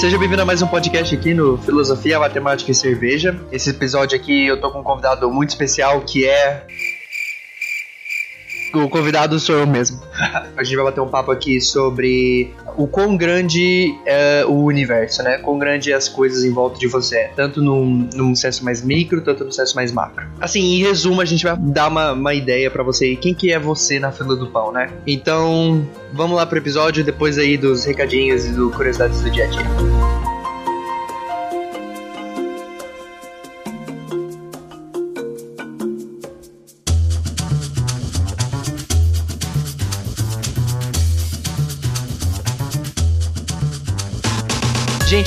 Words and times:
Seja 0.00 0.16
bem-vindo 0.16 0.42
a 0.42 0.44
mais 0.44 0.62
um 0.62 0.66
podcast 0.68 1.12
aqui 1.12 1.34
no 1.34 1.58
Filosofia, 1.58 2.20
Matemática 2.20 2.70
e 2.70 2.74
Cerveja. 2.74 3.36
Esse 3.50 3.70
episódio 3.70 4.16
aqui 4.16 4.46
eu 4.46 4.60
tô 4.60 4.70
com 4.70 4.78
um 4.78 4.84
convidado 4.84 5.28
muito 5.28 5.48
especial 5.48 6.00
que 6.02 6.24
é. 6.24 6.64
O 8.74 8.88
convidado 8.88 9.38
sou 9.38 9.56
eu 9.56 9.66
mesmo. 9.66 10.00
a 10.56 10.62
gente 10.62 10.76
vai 10.76 10.84
bater 10.86 11.00
um 11.00 11.08
papo 11.08 11.30
aqui 11.30 11.60
sobre 11.60 12.52
o 12.76 12.86
quão 12.86 13.16
grande 13.16 13.94
é 14.04 14.44
o 14.46 14.64
universo, 14.64 15.22
né? 15.22 15.38
Quão 15.38 15.58
grande 15.58 15.92
é 15.92 15.94
as 15.94 16.08
coisas 16.08 16.44
em 16.44 16.50
volta 16.50 16.78
de 16.78 16.86
você. 16.86 17.30
Tanto 17.34 17.62
num, 17.62 18.08
num 18.14 18.34
senso 18.34 18.64
mais 18.64 18.82
micro, 18.82 19.20
tanto 19.20 19.44
no 19.44 19.52
senso 19.52 19.74
mais 19.74 19.92
macro. 19.92 20.26
Assim, 20.40 20.60
em 20.60 20.82
resumo, 20.82 21.20
a 21.20 21.24
gente 21.24 21.44
vai 21.44 21.56
dar 21.56 21.88
uma, 21.88 22.12
uma 22.12 22.34
ideia 22.34 22.70
para 22.70 22.82
você 22.82 23.16
quem 23.16 23.34
que 23.34 23.52
é 23.52 23.58
você 23.58 23.98
na 23.98 24.12
fila 24.12 24.36
do 24.36 24.46
pão, 24.46 24.72
né? 24.72 24.90
Então, 25.06 25.86
vamos 26.12 26.36
lá 26.36 26.46
pro 26.46 26.58
episódio 26.58 27.04
depois 27.04 27.38
aí 27.38 27.56
dos 27.56 27.84
recadinhos 27.84 28.44
e 28.44 28.52
do 28.52 28.70
curiosidades 28.70 29.20
do 29.20 29.30
dia 29.30 29.44
a 29.44 29.48
dia. 29.48 30.17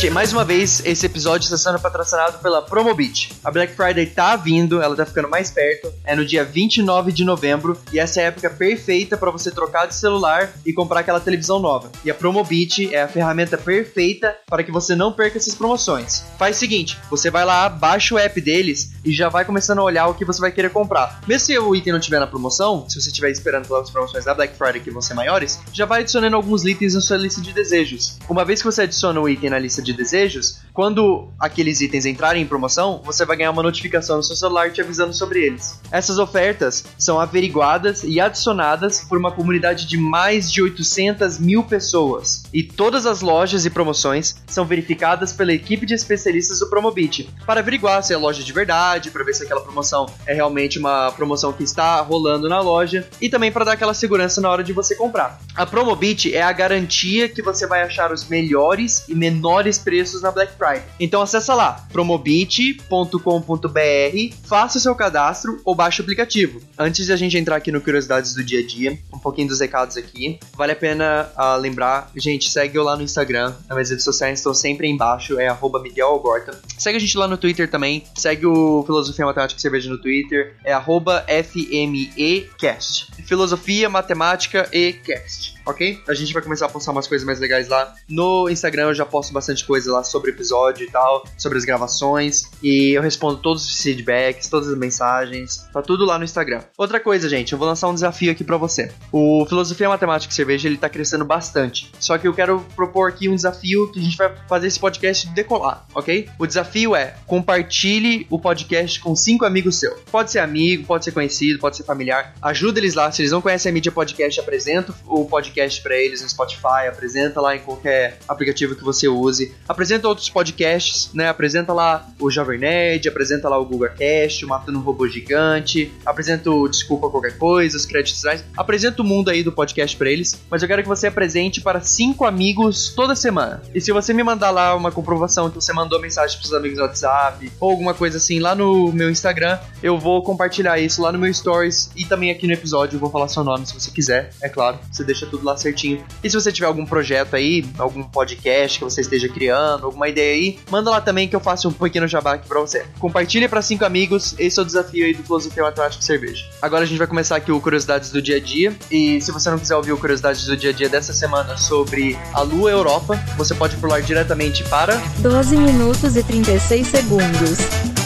Gente, 0.01 0.13
mais 0.13 0.33
uma 0.33 0.43
vez, 0.43 0.81
esse 0.83 1.05
episódio 1.05 1.45
está 1.45 1.57
sendo 1.59 1.79
patrocinado 1.79 2.39
pela 2.39 2.59
Promobit. 2.59 3.33
A 3.43 3.51
Black 3.51 3.75
Friday 3.75 4.07
tá 4.07 4.35
vindo, 4.35 4.81
ela 4.81 4.95
tá 4.95 5.05
ficando 5.05 5.29
mais 5.29 5.51
perto. 5.51 5.93
É 6.03 6.15
no 6.15 6.25
dia 6.25 6.43
29 6.43 7.11
de 7.11 7.23
novembro 7.23 7.77
e 7.93 7.99
essa 7.99 8.19
é 8.19 8.23
a 8.23 8.27
época 8.29 8.49
perfeita 8.49 9.15
para 9.15 9.29
você 9.29 9.51
trocar 9.51 9.85
de 9.85 9.93
celular 9.93 10.53
e 10.65 10.73
comprar 10.73 11.01
aquela 11.01 11.19
televisão 11.19 11.59
nova. 11.59 11.91
E 12.03 12.09
a 12.09 12.15
Promobit 12.15 12.91
é 12.91 13.03
a 13.03 13.07
ferramenta 13.07 13.59
perfeita 13.59 14.35
para 14.47 14.63
que 14.63 14.71
você 14.71 14.95
não 14.95 15.13
perca 15.13 15.37
essas 15.37 15.53
promoções. 15.53 16.23
Faz 16.39 16.55
o 16.55 16.59
seguinte, 16.59 16.97
você 17.07 17.29
vai 17.29 17.45
lá, 17.45 17.69
baixa 17.69 18.15
o 18.15 18.17
app 18.17 18.41
deles 18.41 18.93
e 19.05 19.13
já 19.13 19.29
vai 19.29 19.45
começando 19.45 19.79
a 19.79 19.83
olhar 19.83 20.07
o 20.07 20.15
que 20.15 20.25
você 20.25 20.41
vai 20.41 20.51
querer 20.51 20.71
comprar. 20.71 21.21
Mesmo 21.27 21.45
se 21.45 21.59
o 21.59 21.75
item 21.75 21.93
não 21.93 21.99
estiver 21.99 22.19
na 22.19 22.25
promoção, 22.25 22.89
se 22.89 22.99
você 22.99 23.09
estiver 23.09 23.29
esperando 23.29 23.67
pelas 23.67 23.91
promoções 23.91 24.25
da 24.25 24.33
Black 24.33 24.57
Friday 24.57 24.81
que 24.81 24.89
vão 24.89 25.01
ser 25.01 25.13
maiores, 25.13 25.59
já 25.71 25.85
vai 25.85 26.01
adicionando 26.01 26.35
alguns 26.35 26.65
itens 26.65 26.95
na 26.95 27.01
sua 27.01 27.17
lista 27.17 27.39
de 27.39 27.53
desejos. 27.53 28.17
Uma 28.27 28.43
vez 28.43 28.61
que 28.61 28.65
você 28.65 28.81
adiciona 28.81 29.21
o 29.21 29.29
item 29.29 29.51
na 29.51 29.59
lista 29.59 29.81
lista 29.81 29.90
de 29.91 29.97
desejos, 29.97 30.61
quando 30.73 31.29
aqueles 31.39 31.81
itens 31.81 32.05
entrarem 32.05 32.41
em 32.41 32.47
promoção, 32.47 33.01
você 33.03 33.25
vai 33.25 33.37
ganhar 33.37 33.51
uma 33.51 33.63
notificação 33.63 34.17
no 34.17 34.23
seu 34.23 34.35
celular 34.35 34.71
te 34.71 34.81
avisando 34.81 35.13
sobre 35.13 35.45
eles. 35.45 35.79
Essas 35.91 36.17
ofertas 36.17 36.83
são 36.97 37.19
averiguadas 37.19 38.03
e 38.03 38.19
adicionadas 38.19 39.01
por 39.01 39.17
uma 39.17 39.31
comunidade 39.31 39.85
de 39.85 39.97
mais 39.97 40.51
de 40.51 40.61
800 40.61 41.39
mil 41.39 41.63
pessoas. 41.63 42.43
E 42.53 42.63
todas 42.63 43.05
as 43.05 43.21
lojas 43.21 43.65
e 43.65 43.69
promoções 43.69 44.35
são 44.47 44.65
verificadas 44.65 45.33
pela 45.33 45.53
equipe 45.53 45.85
de 45.85 45.93
especialistas 45.93 46.59
do 46.59 46.69
Promobit 46.69 47.29
para 47.45 47.59
averiguar 47.59 48.03
se 48.03 48.13
é 48.13 48.17
loja 48.17 48.43
de 48.43 48.53
verdade, 48.53 49.11
para 49.11 49.23
ver 49.23 49.33
se 49.33 49.43
aquela 49.43 49.61
promoção 49.61 50.05
é 50.25 50.33
realmente 50.33 50.79
uma 50.79 51.11
promoção 51.11 51.51
que 51.51 51.63
está 51.63 51.99
rolando 52.01 52.47
na 52.47 52.61
loja 52.61 53.07
e 53.19 53.29
também 53.29 53.51
para 53.51 53.65
dar 53.65 53.73
aquela 53.73 53.93
segurança 53.93 54.39
na 54.39 54.49
hora 54.49 54.63
de 54.63 54.73
você 54.73 54.95
comprar. 54.95 55.41
A 55.55 55.65
Promobit 55.65 56.33
é 56.33 56.41
a 56.41 56.51
garantia 56.51 57.27
que 57.27 57.41
você 57.41 57.67
vai 57.67 57.81
achar 57.81 58.11
os 58.11 58.27
melhores 58.27 59.03
e 59.09 59.15
menores 59.15 59.41
menores 59.41 59.77
preços 59.81 60.21
na 60.21 60.31
Black 60.31 60.53
Friday. 60.53 60.83
Então 60.99 61.21
acessa 61.21 61.53
lá, 61.53 61.85
promobit.com.br, 61.91 64.35
faça 64.43 64.77
o 64.77 64.81
seu 64.81 64.95
cadastro 64.95 65.59
ou 65.65 65.75
baixe 65.75 66.01
o 66.01 66.03
aplicativo. 66.03 66.61
Antes 66.77 67.05
de 67.05 67.13
a 67.13 67.15
gente 67.15 67.37
entrar 67.37 67.57
aqui 67.57 67.71
no 67.71 67.81
Curiosidades 67.81 68.33
do 68.33 68.43
Dia 68.43 68.59
a 68.59 68.65
Dia, 68.65 68.97
um 69.13 69.19
pouquinho 69.19 69.47
dos 69.47 69.59
recados 69.59 69.97
aqui, 69.97 70.39
vale 70.55 70.71
a 70.71 70.75
pena 70.75 71.29
uh, 71.37 71.57
lembrar, 71.57 72.11
gente, 72.15 72.49
segue 72.49 72.77
eu 72.77 72.83
lá 72.83 72.95
no 72.95 73.03
Instagram, 73.03 73.53
as 73.69 73.75
minhas 73.75 73.89
redes 73.89 74.05
sociais 74.05 74.39
estão 74.39 74.53
sempre 74.53 74.87
embaixo, 74.87 75.39
é 75.39 75.47
arroba 75.47 75.81
Miguel 75.81 76.07
Algorta. 76.07 76.59
Segue 76.77 76.97
a 76.97 76.99
gente 76.99 77.17
lá 77.17 77.27
no 77.27 77.37
Twitter 77.37 77.69
também, 77.69 78.03
segue 78.15 78.45
o 78.45 78.83
Filosofia 78.85 79.25
Matemática 79.25 79.57
e 79.57 79.61
Cerveja 79.61 79.89
no 79.89 79.97
Twitter, 79.97 80.55
é 80.63 80.73
arroba 80.73 81.25
FMEcast. 81.27 83.11
Filosofia, 83.25 83.89
Matemática 83.89 84.69
e 84.71 84.93
Cast 84.93 85.60
ok? 85.65 85.99
A 86.07 86.13
gente 86.13 86.33
vai 86.33 86.41
começar 86.41 86.65
a 86.65 86.69
postar 86.69 86.91
umas 86.91 87.07
coisas 87.07 87.25
mais 87.25 87.39
legais 87.39 87.67
lá. 87.67 87.93
No 88.09 88.49
Instagram 88.49 88.87
eu 88.89 88.93
já 88.93 89.05
posto 89.05 89.33
bastante 89.33 89.65
coisa 89.65 89.91
lá 89.91 90.03
sobre 90.03 90.31
o 90.31 90.33
episódio 90.33 90.85
e 90.85 90.91
tal, 90.91 91.25
sobre 91.37 91.57
as 91.57 91.65
gravações. 91.65 92.49
E 92.61 92.91
eu 92.91 93.01
respondo 93.01 93.37
todos 93.37 93.65
os 93.65 93.81
feedbacks, 93.81 94.49
todas 94.49 94.69
as 94.69 94.77
mensagens. 94.77 95.67
Tá 95.71 95.81
tudo 95.81 96.05
lá 96.05 96.17
no 96.17 96.23
Instagram. 96.23 96.61
Outra 96.77 96.99
coisa, 96.99 97.29
gente, 97.29 97.53
eu 97.53 97.59
vou 97.59 97.67
lançar 97.67 97.87
um 97.87 97.93
desafio 97.93 98.31
aqui 98.31 98.43
para 98.43 98.57
você. 98.57 98.91
O 99.11 99.45
Filosofia 99.47 99.89
Matemática 99.89 100.31
e 100.31 100.35
Cerveja, 100.35 100.67
ele 100.67 100.77
tá 100.77 100.89
crescendo 100.89 101.25
bastante. 101.25 101.91
Só 101.99 102.17
que 102.17 102.27
eu 102.27 102.33
quero 102.33 102.65
propor 102.75 103.09
aqui 103.09 103.29
um 103.29 103.35
desafio 103.35 103.91
que 103.91 103.99
a 103.99 104.03
gente 104.03 104.17
vai 104.17 104.33
fazer 104.47 104.67
esse 104.67 104.79
podcast 104.79 105.27
decolar, 105.29 105.85
ok? 105.93 106.29
O 106.39 106.47
desafio 106.47 106.95
é 106.95 107.15
compartilhe 107.27 108.25
o 108.29 108.39
podcast 108.39 108.99
com 108.99 109.15
cinco 109.15 109.45
amigos 109.45 109.77
seus. 109.77 109.99
Pode 110.11 110.31
ser 110.31 110.39
amigo, 110.39 110.85
pode 110.85 111.05
ser 111.05 111.11
conhecido, 111.11 111.59
pode 111.59 111.77
ser 111.77 111.83
familiar. 111.83 112.33
Ajuda 112.41 112.79
eles 112.79 112.93
lá. 112.93 113.11
Se 113.11 113.21
eles 113.21 113.31
não 113.31 113.41
conhecem 113.41 113.69
a 113.69 113.73
mídia 113.73 113.91
podcast, 113.91 114.39
apresenta 114.39 114.93
o 115.05 115.25
podcast 115.25 115.50
podcast 115.51 115.81
para 115.81 115.97
eles 115.97 116.21
no 116.21 116.29
Spotify, 116.29 116.87
apresenta 116.87 117.41
lá 117.41 117.55
em 117.55 117.59
qualquer 117.59 118.17
aplicativo 118.27 118.75
que 118.75 118.83
você 118.83 119.07
use, 119.07 119.53
apresenta 119.67 120.07
outros 120.07 120.29
podcasts, 120.29 121.09
né? 121.13 121.27
Apresenta 121.27 121.73
lá 121.73 122.07
o 122.19 122.31
Jovem 122.31 122.59
Nerd, 122.59 123.07
apresenta 123.07 123.49
lá 123.49 123.57
o 123.57 123.65
Google 123.65 123.89
Cast, 123.89 124.45
o 124.45 124.47
Matando 124.47 124.79
um 124.79 124.81
Robô 124.81 125.07
Gigante, 125.07 125.91
apresenta 126.05 126.49
o 126.49 126.67
Desculpa 126.67 127.09
Qualquer 127.09 127.37
Coisa, 127.37 127.77
os 127.77 127.85
créditos 127.85 128.21
apresenta 128.55 129.01
o 129.01 129.05
mundo 129.05 129.29
aí 129.29 129.43
do 129.43 129.51
podcast 129.51 129.97
para 129.97 130.09
eles, 130.09 130.39
mas 130.49 130.61
eu 130.61 130.67
quero 130.67 130.81
que 130.83 130.87
você 130.87 131.07
apresente 131.07 131.59
para 131.59 131.81
cinco 131.81 132.25
amigos 132.25 132.93
toda 132.95 133.15
semana. 133.15 133.61
E 133.73 133.81
se 133.81 133.91
você 133.91 134.13
me 134.13 134.23
mandar 134.23 134.51
lá 134.51 134.75
uma 134.75 134.91
comprovação 134.91 135.49
que 135.49 135.55
você 135.55 135.73
mandou 135.73 135.99
mensagem 135.99 136.37
para 136.37 136.47
seus 136.47 136.57
amigos 136.57 136.77
no 136.77 136.85
WhatsApp 136.85 137.51
ou 137.59 137.71
alguma 137.71 137.93
coisa 137.93 138.17
assim 138.17 138.39
lá 138.39 138.55
no 138.55 138.91
meu 138.93 139.09
Instagram, 139.09 139.59
eu 139.81 139.97
vou 139.97 140.23
compartilhar 140.23 140.79
isso 140.79 141.01
lá 141.01 141.11
no 141.11 141.19
meu 141.19 141.33
Stories 141.33 141.89
e 141.95 142.05
também 142.05 142.31
aqui 142.31 142.47
no 142.47 142.53
episódio 142.53 142.95
eu 142.95 142.99
vou 142.99 143.09
falar 143.09 143.27
seu 143.27 143.43
nome 143.43 143.65
se 143.65 143.73
você 143.73 143.91
quiser, 143.91 144.31
é 144.41 144.49
claro. 144.49 144.79
Você 144.91 145.03
deixa 145.03 145.25
tudo 145.25 145.40
tudo 145.41 145.45
lá 145.45 145.57
certinho. 145.57 146.03
E 146.23 146.29
se 146.29 146.35
você 146.35 146.51
tiver 146.51 146.67
algum 146.67 146.85
projeto 146.85 147.35
aí, 147.35 147.65
algum 147.77 148.03
podcast 148.03 148.77
que 148.77 148.83
você 148.85 149.01
esteja 149.01 149.27
criando, 149.27 149.87
alguma 149.87 150.07
ideia 150.07 150.35
aí, 150.35 150.59
manda 150.69 150.89
lá 150.89 151.01
também 151.01 151.27
que 151.27 151.35
eu 151.35 151.39
faço 151.39 151.67
um 151.67 151.73
pequeno 151.73 152.07
jabá 152.07 152.33
aqui 152.33 152.47
pra 152.47 152.59
você. 152.59 152.85
Compartilha 152.99 153.49
para 153.49 153.61
cinco 153.61 153.83
amigos, 153.83 154.35
esse 154.39 154.59
é 154.59 154.61
o 154.61 154.65
desafio 154.65 155.05
aí 155.05 155.13
do 155.13 155.23
Filosofia 155.23 155.63
Matemática 155.63 156.01
e 156.01 156.05
Cerveja. 156.05 156.45
Agora 156.61 156.83
a 156.83 156.87
gente 156.87 156.97
vai 156.97 157.07
começar 157.07 157.35
aqui 157.35 157.51
o 157.51 157.59
Curiosidades 157.59 158.11
do 158.11 158.21
Dia 158.21 158.37
a 158.37 158.39
Dia, 158.39 158.75
e 158.89 159.19
se 159.19 159.31
você 159.31 159.49
não 159.49 159.57
quiser 159.57 159.75
ouvir 159.75 159.91
o 159.91 159.97
Curiosidades 159.97 160.45
do 160.45 160.55
Dia 160.55 160.69
a 160.69 160.73
Dia 160.73 160.87
dessa 160.87 161.13
semana 161.13 161.57
sobre 161.57 162.17
a 162.33 162.41
Lua 162.41 162.69
Europa, 162.69 163.19
você 163.35 163.55
pode 163.55 163.75
pular 163.77 164.01
diretamente 164.01 164.63
para 164.65 164.95
12 165.19 165.57
minutos 165.57 166.15
e 166.15 166.23
36 166.23 166.87
segundos. 166.87 168.00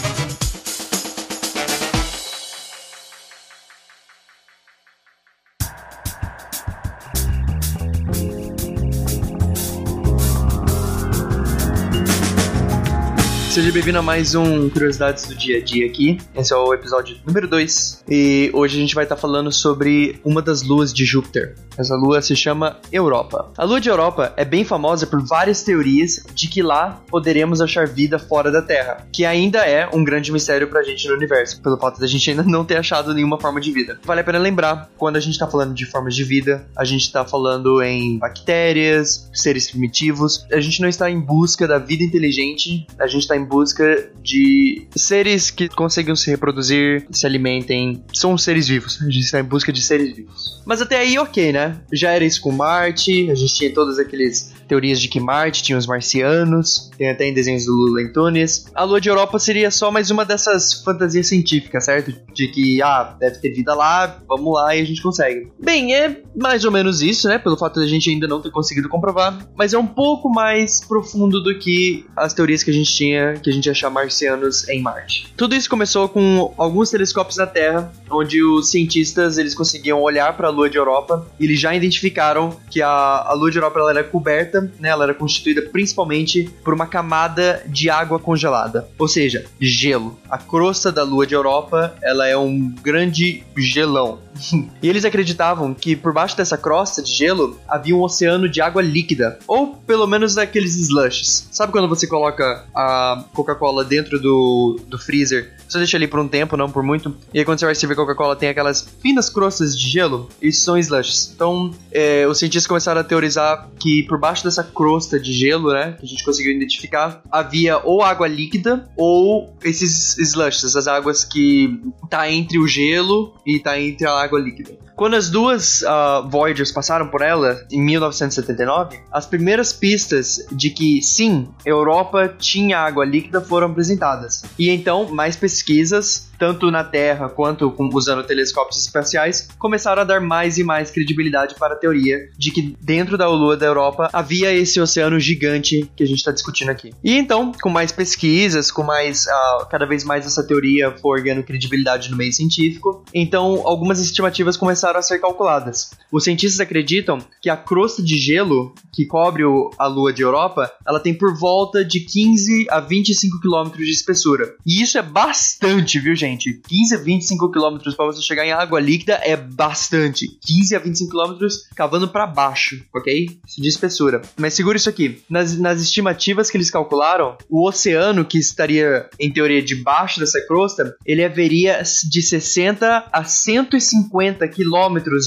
Seja 13.55 13.71
bem-vindo 13.71 13.99
a 13.99 14.01
mais 14.01 14.35
um 14.35 14.69
Curiosidades 14.69 15.27
do 15.27 15.33
Dia 15.33 15.59
a 15.59 15.63
Dia 15.63 15.85
aqui. 15.85 16.17
Esse 16.35 16.51
é 16.51 16.57
o 16.57 16.73
episódio 16.73 17.15
número 17.25 17.47
2. 17.47 18.03
E 18.09 18.51
hoje 18.53 18.75
a 18.75 18.81
gente 18.81 18.93
vai 18.93 19.05
estar 19.05 19.15
tá 19.15 19.21
falando 19.21 19.49
sobre 19.49 20.19
uma 20.25 20.41
das 20.41 20.61
luas 20.61 20.93
de 20.93 21.05
Júpiter. 21.05 21.55
Essa 21.77 21.95
lua 21.95 22.21
se 22.21 22.35
chama 22.35 22.81
Europa. 22.91 23.53
A 23.57 23.63
lua 23.63 23.79
de 23.79 23.87
Europa 23.87 24.33
é 24.35 24.43
bem 24.43 24.65
famosa 24.65 25.07
por 25.07 25.21
várias 25.25 25.63
teorias 25.63 26.25
de 26.33 26.49
que 26.49 26.61
lá 26.61 27.01
poderemos 27.07 27.61
achar 27.61 27.87
vida 27.87 28.19
fora 28.19 28.51
da 28.51 28.61
Terra, 28.61 29.07
que 29.09 29.23
ainda 29.25 29.59
é 29.59 29.89
um 29.93 30.03
grande 30.03 30.33
mistério 30.33 30.67
pra 30.69 30.83
gente 30.83 31.07
no 31.07 31.13
universo, 31.13 31.61
pelo 31.61 31.77
fato 31.77 31.97
da 31.97 32.07
gente 32.07 32.29
ainda 32.29 32.43
não 32.43 32.65
ter 32.65 32.75
achado 32.75 33.13
nenhuma 33.13 33.39
forma 33.39 33.61
de 33.61 33.71
vida. 33.71 33.97
Vale 34.03 34.19
a 34.19 34.23
pena 34.25 34.37
lembrar, 34.37 34.89
quando 34.97 35.15
a 35.15 35.21
gente 35.21 35.39
tá 35.39 35.47
falando 35.47 35.73
de 35.73 35.85
formas 35.85 36.13
de 36.13 36.25
vida, 36.25 36.67
a 36.75 36.83
gente 36.83 37.09
tá 37.09 37.23
falando 37.23 37.81
em 37.81 38.19
bactérias, 38.19 39.29
seres 39.33 39.71
primitivos, 39.71 40.45
a 40.51 40.59
gente 40.59 40.81
não 40.81 40.89
está 40.89 41.09
em 41.09 41.21
busca 41.21 41.65
da 41.65 41.77
vida 41.77 42.03
inteligente, 42.03 42.85
a 42.99 43.07
gente 43.07 43.21
está 43.21 43.37
em 43.37 43.44
busca 43.45 44.09
de 44.21 44.87
seres 44.95 45.51
que 45.51 45.69
consigam 45.69 46.15
se 46.15 46.29
reproduzir, 46.29 47.05
se 47.11 47.25
alimentem. 47.25 48.03
São 48.13 48.37
seres 48.37 48.67
vivos. 48.67 49.01
A 49.01 49.05
gente 49.05 49.25
está 49.25 49.39
em 49.39 49.43
busca 49.43 49.71
de 49.71 49.81
seres 49.81 50.15
vivos. 50.15 50.61
Mas 50.65 50.81
até 50.81 50.97
aí, 50.97 51.17
ok, 51.17 51.51
né? 51.51 51.79
Já 51.93 52.11
era 52.11 52.25
isso 52.25 52.41
com 52.41 52.51
Marte, 52.51 53.29
a 53.29 53.35
gente 53.35 53.53
tinha 53.53 53.73
todas 53.73 53.99
aqueles 53.99 54.53
teorias 54.67 54.99
de 54.99 55.07
que 55.07 55.19
Marte 55.19 55.63
tinha 55.63 55.77
os 55.77 55.87
marcianos, 55.87 56.89
tem 56.97 57.09
até 57.09 57.25
em 57.25 57.33
desenhos 57.33 57.65
do 57.65 57.73
Lula 57.73 58.01
Antunes. 58.01 58.65
A 58.73 58.83
Lua 58.83 58.99
de 58.99 59.09
Europa 59.09 59.39
seria 59.39 59.71
só 59.71 59.91
mais 59.91 60.09
uma 60.09 60.25
dessas 60.25 60.73
fantasias 60.73 61.27
científicas, 61.27 61.85
certo? 61.85 62.13
De 62.33 62.47
que, 62.47 62.81
ah, 62.81 63.15
deve 63.19 63.39
ter 63.39 63.51
vida 63.51 63.73
lá, 63.73 64.19
vamos 64.27 64.53
lá 64.53 64.75
e 64.75 64.81
a 64.81 64.85
gente 64.85 65.01
consegue. 65.01 65.51
Bem, 65.59 65.95
é 65.95 66.21
mais 66.35 66.65
ou 66.65 66.71
menos 66.71 67.01
isso, 67.01 67.27
né? 67.27 67.37
Pelo 67.37 67.57
fato 67.57 67.79
de 67.79 67.85
a 67.85 67.89
gente 67.89 68.09
ainda 68.09 68.27
não 68.27 68.41
ter 68.41 68.51
conseguido 68.51 68.89
comprovar, 68.89 69.47
mas 69.55 69.73
é 69.73 69.77
um 69.77 69.87
pouco 69.87 70.29
mais 70.29 70.81
profundo 70.85 71.41
do 71.41 71.57
que 71.57 72.05
as 72.15 72.33
teorias 72.33 72.63
que 72.63 72.71
a 72.71 72.73
gente 72.73 72.93
tinha, 72.93 73.33
que 73.33 73.49
a 73.49 73.53
gente 73.53 73.69
achar 73.69 73.89
marcianos 73.89 74.67
em 74.69 74.81
Marte. 74.81 75.33
Tudo 75.37 75.55
isso 75.55 75.69
começou 75.69 76.09
com 76.09 76.53
alguns 76.57 76.89
telescópios 76.89 77.37
na 77.37 77.47
Terra, 77.47 77.91
onde 78.09 78.41
os 78.43 78.69
cientistas 78.69 79.37
eles 79.37 79.53
conseguiam 79.53 80.01
olhar 80.01 80.35
para 80.35 80.47
a 80.47 80.51
Lua 80.51 80.69
de 80.69 80.77
Europa 80.77 81.25
e 81.39 81.45
eles 81.45 81.59
já 81.59 81.73
identificaram 81.75 82.57
que 82.69 82.81
a, 82.81 82.89
a 82.89 83.33
Lua 83.33 83.51
de 83.51 83.57
Europa 83.57 83.79
ela 83.79 83.91
era 83.91 84.03
coberta 84.03 84.54
aberta, 84.57 84.75
né? 84.79 84.89
Ela 84.89 85.05
era 85.05 85.13
constituída 85.13 85.61
principalmente 85.61 86.49
por 86.63 86.73
uma 86.73 86.87
camada 86.87 87.63
de 87.67 87.89
água 87.89 88.19
congelada, 88.19 88.87
ou 88.97 89.07
seja, 89.07 89.45
gelo. 89.59 90.17
A 90.29 90.37
crosta 90.37 90.91
da 90.91 91.03
Lua 91.03 91.25
de 91.25 91.33
Europa, 91.33 91.95
ela 92.01 92.27
é 92.27 92.37
um 92.37 92.69
grande 92.81 93.43
gelão. 93.57 94.19
e 94.81 94.89
eles 94.89 95.05
acreditavam 95.05 95.73
que 95.73 95.95
por 95.95 96.13
baixo 96.13 96.35
dessa 96.35 96.57
crosta 96.57 97.01
de 97.01 97.11
gelo 97.11 97.57
havia 97.67 97.95
um 97.95 98.01
oceano 98.01 98.49
de 98.49 98.61
água 98.61 98.81
líquida, 98.81 99.39
ou 99.47 99.75
pelo 99.75 100.07
menos 100.07 100.35
daqueles 100.35 100.75
slushes. 100.75 101.47
Sabe 101.51 101.71
quando 101.71 101.87
você 101.87 102.07
coloca 102.07 102.65
a 102.75 103.23
Coca-Cola 103.33 103.83
dentro 103.83 104.19
do, 104.19 104.79
do 104.87 104.97
freezer? 104.97 105.53
Você 105.67 105.77
deixa 105.79 105.97
ali 105.97 106.07
por 106.07 106.19
um 106.19 106.27
tempo, 106.27 106.55
não 106.55 106.69
por 106.69 106.83
muito, 106.83 107.15
e 107.33 107.39
aí 107.39 107.45
quando 107.45 107.59
você 107.59 107.65
vai 107.65 107.75
servir 107.75 107.95
Coca-Cola 107.95 108.35
tem 108.35 108.49
aquelas 108.49 108.87
finas 109.01 109.29
crostas 109.29 109.77
de 109.77 109.89
gelo, 109.89 110.29
isso 110.41 110.61
são 110.61 110.77
slushes. 110.77 111.31
Então, 111.33 111.73
é, 111.91 112.27
os 112.27 112.37
cientistas 112.37 112.67
começaram 112.67 113.01
a 113.01 113.03
teorizar 113.03 113.69
que 113.79 114.03
por 114.03 114.19
baixo 114.19 114.44
dessa 114.45 114.63
crosta 114.63 115.19
de 115.19 115.33
gelo, 115.33 115.73
né, 115.73 115.93
que 115.93 116.05
a 116.05 116.07
gente 116.07 116.23
conseguiu 116.23 116.53
identificar, 116.53 117.21
havia 117.31 117.77
ou 117.79 118.01
água 118.01 118.27
líquida 118.27 118.89
ou 118.95 119.55
esses 119.63 120.17
slushes, 120.17 120.63
essas 120.63 120.87
águas 120.87 121.23
que 121.23 121.79
tá 122.09 122.31
entre 122.31 122.57
o 122.57 122.67
gelo 122.67 123.33
e 123.45 123.59
tá 123.59 123.79
entre 123.79 124.07
a 124.07 124.11
água 124.11 124.39
líquida. 124.39 124.84
Quando 124.95 125.15
as 125.15 125.29
duas 125.29 125.81
uh, 125.81 126.27
Voyagers 126.29 126.71
passaram 126.71 127.09
por 127.09 127.21
ela, 127.21 127.65
em 127.69 127.81
1979, 127.81 128.97
as 129.11 129.25
primeiras 129.25 129.73
pistas 129.73 130.45
de 130.49 130.69
que 130.69 131.01
sim, 131.01 131.49
Europa 131.65 132.33
tinha 132.39 132.79
água 132.79 133.03
líquida 133.03 133.41
foram 133.41 133.67
apresentadas. 133.67 134.43
E 134.57 134.69
então, 134.69 135.09
mais 135.09 135.35
pesquisas 135.35 136.29
tanto 136.37 136.69
na 136.69 136.83
Terra 136.83 137.29
quanto 137.29 137.71
com, 137.71 137.89
usando 137.93 138.23
telescópios 138.23 138.81
espaciais, 138.81 139.47
começaram 139.57 140.01
a 140.01 140.05
dar 140.05 140.21
mais 140.21 140.57
e 140.57 140.63
mais 140.63 140.91
credibilidade 140.91 141.55
para 141.55 141.73
a 141.75 141.77
teoria 141.77 142.29
de 142.37 142.51
que 142.51 142.75
dentro 142.81 143.17
da 143.17 143.27
Lua 143.27 143.55
da 143.57 143.65
Europa 143.65 144.09
havia 144.11 144.53
esse 144.53 144.79
oceano 144.79 145.19
gigante 145.19 145.89
que 145.95 146.03
a 146.03 146.07
gente 146.07 146.17
está 146.17 146.31
discutindo 146.31 146.69
aqui. 146.69 146.91
E 147.03 147.17
então, 147.17 147.51
com 147.61 147.69
mais 147.69 147.91
pesquisas, 147.91 148.71
com 148.71 148.83
mais 148.83 149.25
uh, 149.25 149.65
cada 149.69 149.85
vez 149.85 150.03
mais 150.03 150.25
essa 150.25 150.45
teoria 150.45 150.91
for 150.97 151.21
ganhando 151.21 151.43
credibilidade 151.43 152.09
no 152.11 152.17
meio 152.17 152.33
científico, 152.33 153.03
então 153.13 153.61
algumas 153.65 153.99
estimativas 153.99 154.57
começaram 154.57 154.84
a 154.93 155.01
ser 155.01 155.19
calculadas. 155.19 155.91
Os 156.11 156.23
cientistas 156.23 156.59
acreditam 156.59 157.19
que 157.41 157.49
a 157.49 157.57
crosta 157.57 158.03
de 158.03 158.17
gelo 158.17 158.73
que 158.93 159.05
cobre 159.05 159.43
a 159.77 159.87
Lua 159.87 160.13
de 160.13 160.21
Europa, 160.21 160.71
ela 160.87 160.99
tem 160.99 161.13
por 161.13 161.37
volta 161.37 161.83
de 161.83 162.01
15 162.01 162.67
a 162.69 162.79
25 162.79 163.39
quilômetros 163.39 163.85
de 163.85 163.91
espessura. 163.91 164.55
E 164.65 164.81
isso 164.81 164.97
é 164.97 165.01
bastante, 165.01 165.99
viu, 165.99 166.15
gente? 166.15 166.25
gente. 166.25 166.61
15 166.67 166.95
a 166.95 166.97
25 166.97 167.51
quilômetros 167.51 167.95
para 167.95 168.05
você 168.05 168.21
chegar 168.21 168.45
em 168.45 168.51
água 168.51 168.79
líquida 168.79 169.19
é 169.23 169.35
bastante. 169.35 170.27
15 170.41 170.75
a 170.75 170.79
25 170.79 171.11
quilômetros 171.11 171.67
cavando 171.75 172.07
para 172.07 172.27
baixo, 172.27 172.83
ok? 172.93 173.39
De 173.57 173.67
espessura. 173.67 174.21
Mas 174.37 174.53
segura 174.53 174.77
isso 174.77 174.89
aqui. 174.89 175.21
Nas, 175.29 175.57
nas 175.57 175.81
estimativas 175.81 176.49
que 176.49 176.57
eles 176.57 176.71
calcularam, 176.71 177.37
o 177.49 177.67
oceano 177.67 178.25
que 178.25 178.37
estaria, 178.37 179.09
em 179.19 179.31
teoria, 179.31 179.61
debaixo 179.61 180.19
dessa 180.19 180.41
crosta, 180.45 180.95
ele 181.05 181.23
haveria 181.23 181.81
de 182.09 182.21
60 182.21 183.09
a 183.11 183.23
150 183.23 184.47
quilômetros 184.47 184.74